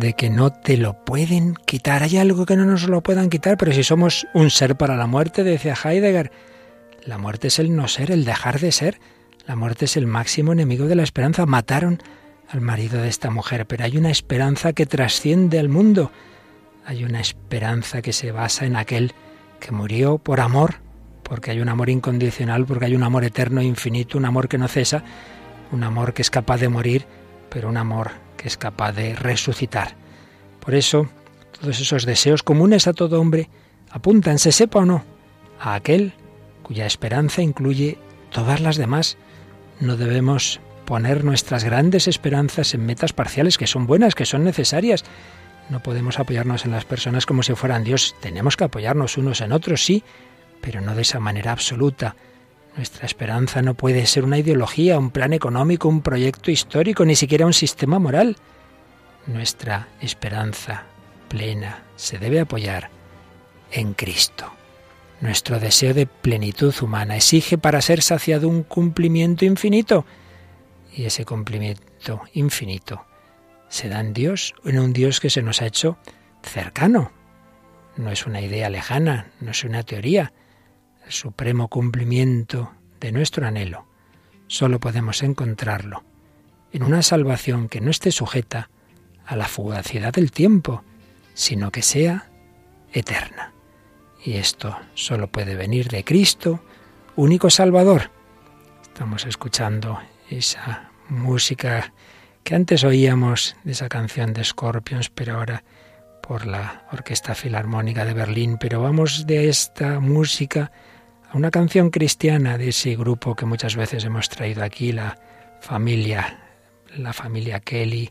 [0.00, 2.02] De que no te lo pueden quitar.
[2.02, 5.06] Hay algo que no nos lo puedan quitar, pero si somos un ser para la
[5.06, 6.32] muerte, decía Heidegger,
[7.04, 8.98] la muerte es el no ser, el dejar de ser.
[9.46, 11.46] La muerte es el máximo enemigo de la esperanza.
[11.46, 12.02] Mataron
[12.48, 16.10] al marido de esta mujer, pero hay una esperanza que trasciende al mundo.
[16.84, 19.12] Hay una esperanza que se basa en aquel
[19.60, 20.76] que murió por amor,
[21.22, 24.58] porque hay un amor incondicional, porque hay un amor eterno e infinito, un amor que
[24.58, 25.04] no cesa,
[25.72, 27.06] un amor que es capaz de morir,
[27.50, 28.10] pero un amor
[28.40, 29.96] que es capaz de resucitar.
[30.64, 31.10] Por eso,
[31.60, 33.50] todos esos deseos comunes a todo hombre
[33.90, 35.04] apuntan, se sepa o no,
[35.60, 36.14] a aquel
[36.62, 37.98] cuya esperanza incluye
[38.30, 39.18] todas las demás.
[39.78, 45.04] No debemos poner nuestras grandes esperanzas en metas parciales que son buenas, que son necesarias.
[45.68, 48.16] No podemos apoyarnos en las personas como si fueran Dios.
[48.20, 50.02] Tenemos que apoyarnos unos en otros, sí,
[50.62, 52.16] pero no de esa manera absoluta.
[52.76, 57.46] Nuestra esperanza no puede ser una ideología, un plan económico, un proyecto histórico, ni siquiera
[57.46, 58.36] un sistema moral.
[59.26, 60.84] Nuestra esperanza
[61.28, 62.90] plena se debe apoyar
[63.72, 64.52] en Cristo.
[65.20, 70.06] Nuestro deseo de plenitud humana exige para ser saciado un cumplimiento infinito.
[70.94, 73.04] Y ese cumplimiento infinito
[73.68, 75.98] se da en Dios, en un Dios que se nos ha hecho
[76.42, 77.12] cercano.
[77.96, 80.32] No es una idea lejana, no es una teoría,
[81.10, 83.86] supremo cumplimiento de nuestro anhelo,
[84.46, 86.04] solo podemos encontrarlo
[86.72, 88.70] en una salvación que no esté sujeta
[89.26, 90.84] a la fugacidad del tiempo,
[91.34, 92.30] sino que sea
[92.92, 93.52] eterna.
[94.24, 96.62] Y esto solo puede venir de Cristo,
[97.16, 98.10] único Salvador.
[98.82, 99.98] Estamos escuchando
[100.28, 101.92] esa música
[102.44, 105.64] que antes oíamos de esa canción de Scorpions, pero ahora
[106.22, 108.56] por la Orquesta Filarmónica de Berlín.
[108.58, 110.70] Pero vamos de esta música
[111.30, 115.18] a una canción cristiana de ese grupo que muchas veces hemos traído aquí, la
[115.60, 116.40] familia,
[116.96, 118.10] la familia Kelly,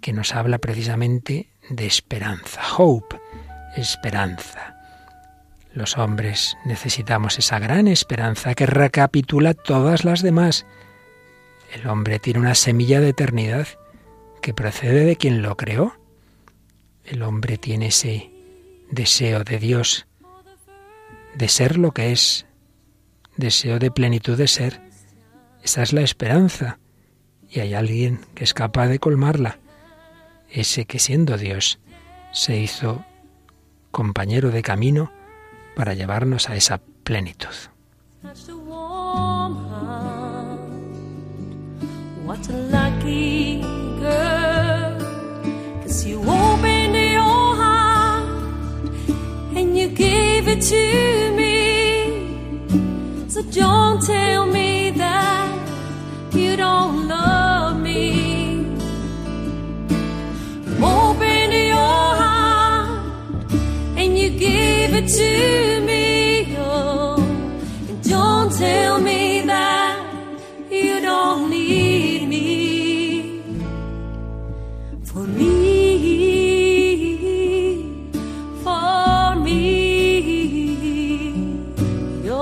[0.00, 3.20] que nos habla precisamente de esperanza, hope,
[3.76, 4.76] esperanza.
[5.72, 10.66] Los hombres necesitamos esa gran esperanza que recapitula todas las demás.
[11.72, 13.68] El hombre tiene una semilla de eternidad
[14.42, 15.96] que procede de quien lo creó.
[17.04, 18.30] El hombre tiene ese
[18.90, 20.06] deseo de Dios,
[21.34, 22.46] de ser lo que es,
[23.36, 24.80] deseo de plenitud de ser.
[25.62, 26.78] Esa es la esperanza.
[27.48, 29.58] Y hay alguien que es capaz de colmarla.
[30.50, 31.78] Ese que siendo Dios
[32.32, 33.04] se hizo
[33.90, 35.12] compañero de camino
[35.76, 37.54] para llevarnos a esa plenitud.
[49.94, 51.58] Gave it to me.
[53.28, 55.68] So don't tell me that
[56.32, 58.66] you don't love me.
[60.82, 63.04] Open your heart
[63.96, 66.56] and you gave it to me.
[66.58, 67.16] Oh,
[67.88, 69.31] and don't tell me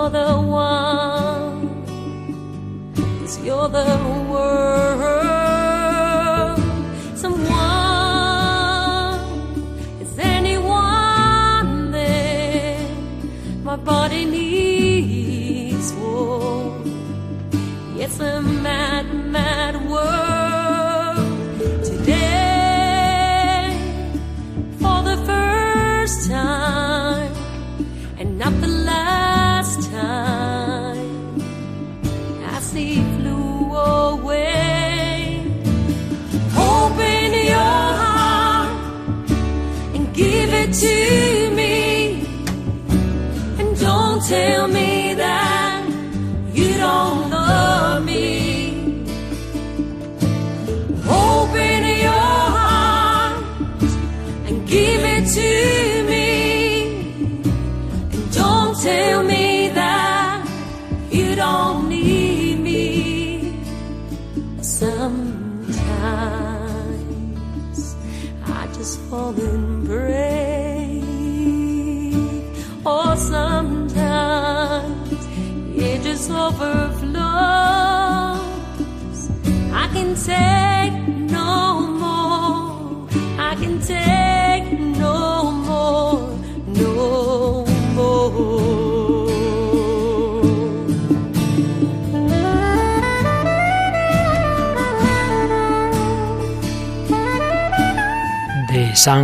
[0.00, 1.84] You're the one,
[3.20, 3.98] cause you're the
[4.30, 5.29] world.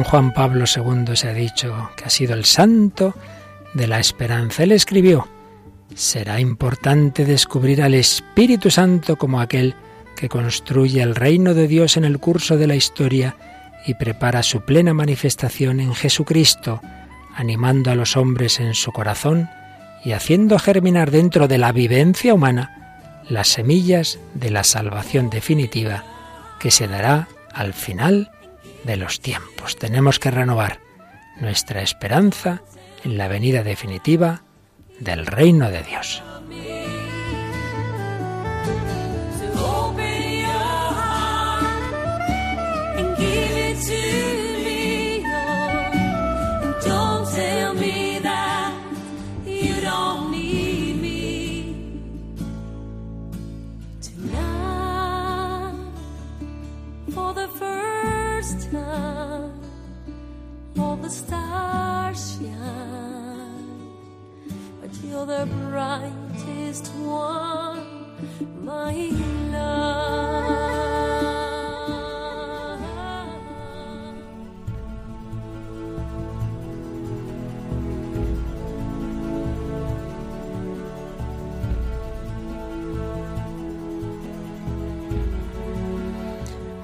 [0.09, 3.17] Juan Pablo II se ha dicho que ha sido el santo
[3.75, 4.63] de la esperanza.
[4.63, 5.27] Él escribió,
[5.97, 9.75] será importante descubrir al Espíritu Santo como aquel
[10.15, 13.37] que construye el reino de Dios en el curso de la historia
[13.85, 16.81] y prepara su plena manifestación en Jesucristo,
[17.35, 19.51] animando a los hombres en su corazón
[20.05, 26.05] y haciendo germinar dentro de la vivencia humana las semillas de la salvación definitiva
[26.61, 28.31] que se dará al final
[28.87, 29.77] de los tiempos.
[29.77, 30.81] Tenemos que renovar
[31.41, 32.63] nuestra esperanza
[33.05, 34.43] en la venida definitiva
[34.99, 36.23] del reino de Dios.
[58.75, 59.53] All
[60.97, 63.93] the stars shine,
[64.81, 67.87] but you're the brightest one,
[68.65, 68.95] my
[69.53, 70.96] love.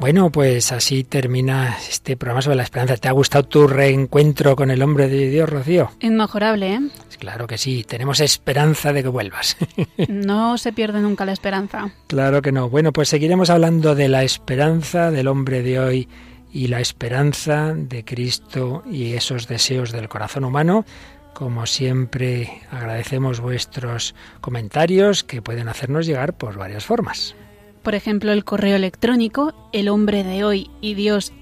[0.02, 2.96] Bueno, pues así termina este programa sobre la esperanza.
[2.96, 5.92] ¿Te ha gustado tu reencuentro con el hombre de Dios, Rocío?
[6.00, 6.80] Inmejorable, ¿eh?
[7.20, 9.56] Claro que sí, tenemos esperanza de que vuelvas.
[10.08, 11.92] no se pierde nunca la esperanza.
[12.08, 12.68] Claro que no.
[12.68, 16.08] Bueno, pues seguiremos hablando de la esperanza del hombre de hoy
[16.52, 20.84] y la esperanza de Cristo y esos deseos del corazón humano.
[21.32, 27.36] Como siempre, agradecemos vuestros comentarios que pueden hacernos llegar por varias formas.
[27.82, 31.32] Por ejemplo, el correo electrónico el hombre de hoy y Dios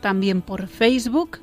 [0.00, 1.38] también por Facebook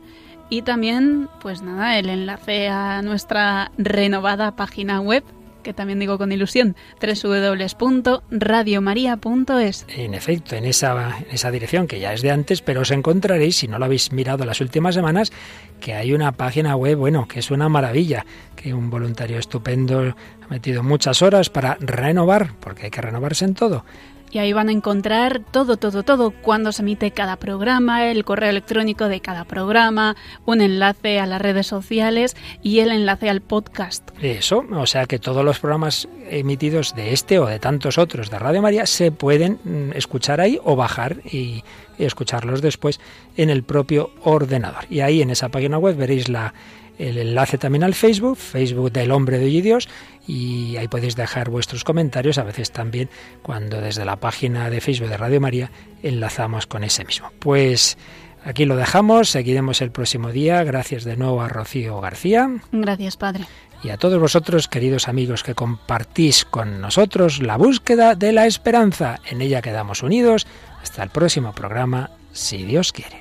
[0.50, 5.24] y también, pues nada, el enlace a nuestra renovada página web
[5.62, 9.86] que también digo con ilusión, www.radiomaria.es.
[9.89, 13.57] En efecto, en esa, en esa dirección que ya es de antes, pero os encontraréis,
[13.57, 15.32] si no lo habéis mirado las últimas semanas,
[15.80, 20.47] que hay una página web, bueno, que es una maravilla, que un voluntario estupendo ha
[20.49, 23.84] metido muchas horas para renovar, porque hay que renovarse en todo
[24.32, 28.50] y ahí van a encontrar todo, todo, todo, cuando se emite cada programa, el correo
[28.50, 30.16] electrónico de cada programa,
[30.46, 34.10] un enlace a las redes sociales y el enlace al podcast.
[34.22, 38.40] Eso, o sea que todos los programas emitidos de este o de tantos otros de
[38.40, 41.64] Radio María se pueden mm, escuchar ahí o bajar y,
[41.98, 43.00] escucharlos después
[43.38, 44.86] en el propio ordenador.
[44.90, 46.56] Y ahí en esa página web veréis la
[47.02, 49.89] el enlace también al Facebook, Facebook del Hombre de Hoy y Dios,
[50.28, 53.10] y ahí podéis dejar vuestros comentarios, a veces también
[53.41, 55.72] cuando desde la página de Facebook de Radio María
[56.04, 57.32] enlazamos con ese mismo.
[57.39, 57.97] Pues
[58.45, 60.64] aquí lo dejamos, seguiremos el próximo día.
[60.64, 62.49] Gracias de nuevo a Rocío García.
[62.72, 63.45] Gracias, Padre.
[63.84, 69.20] Y a todos vosotros, queridos amigos, que compartís con nosotros la búsqueda de la esperanza.
[69.28, 70.45] En ella quedamos unidos.
[70.84, 73.20] Hasta el próximo programa, si Dios quiere.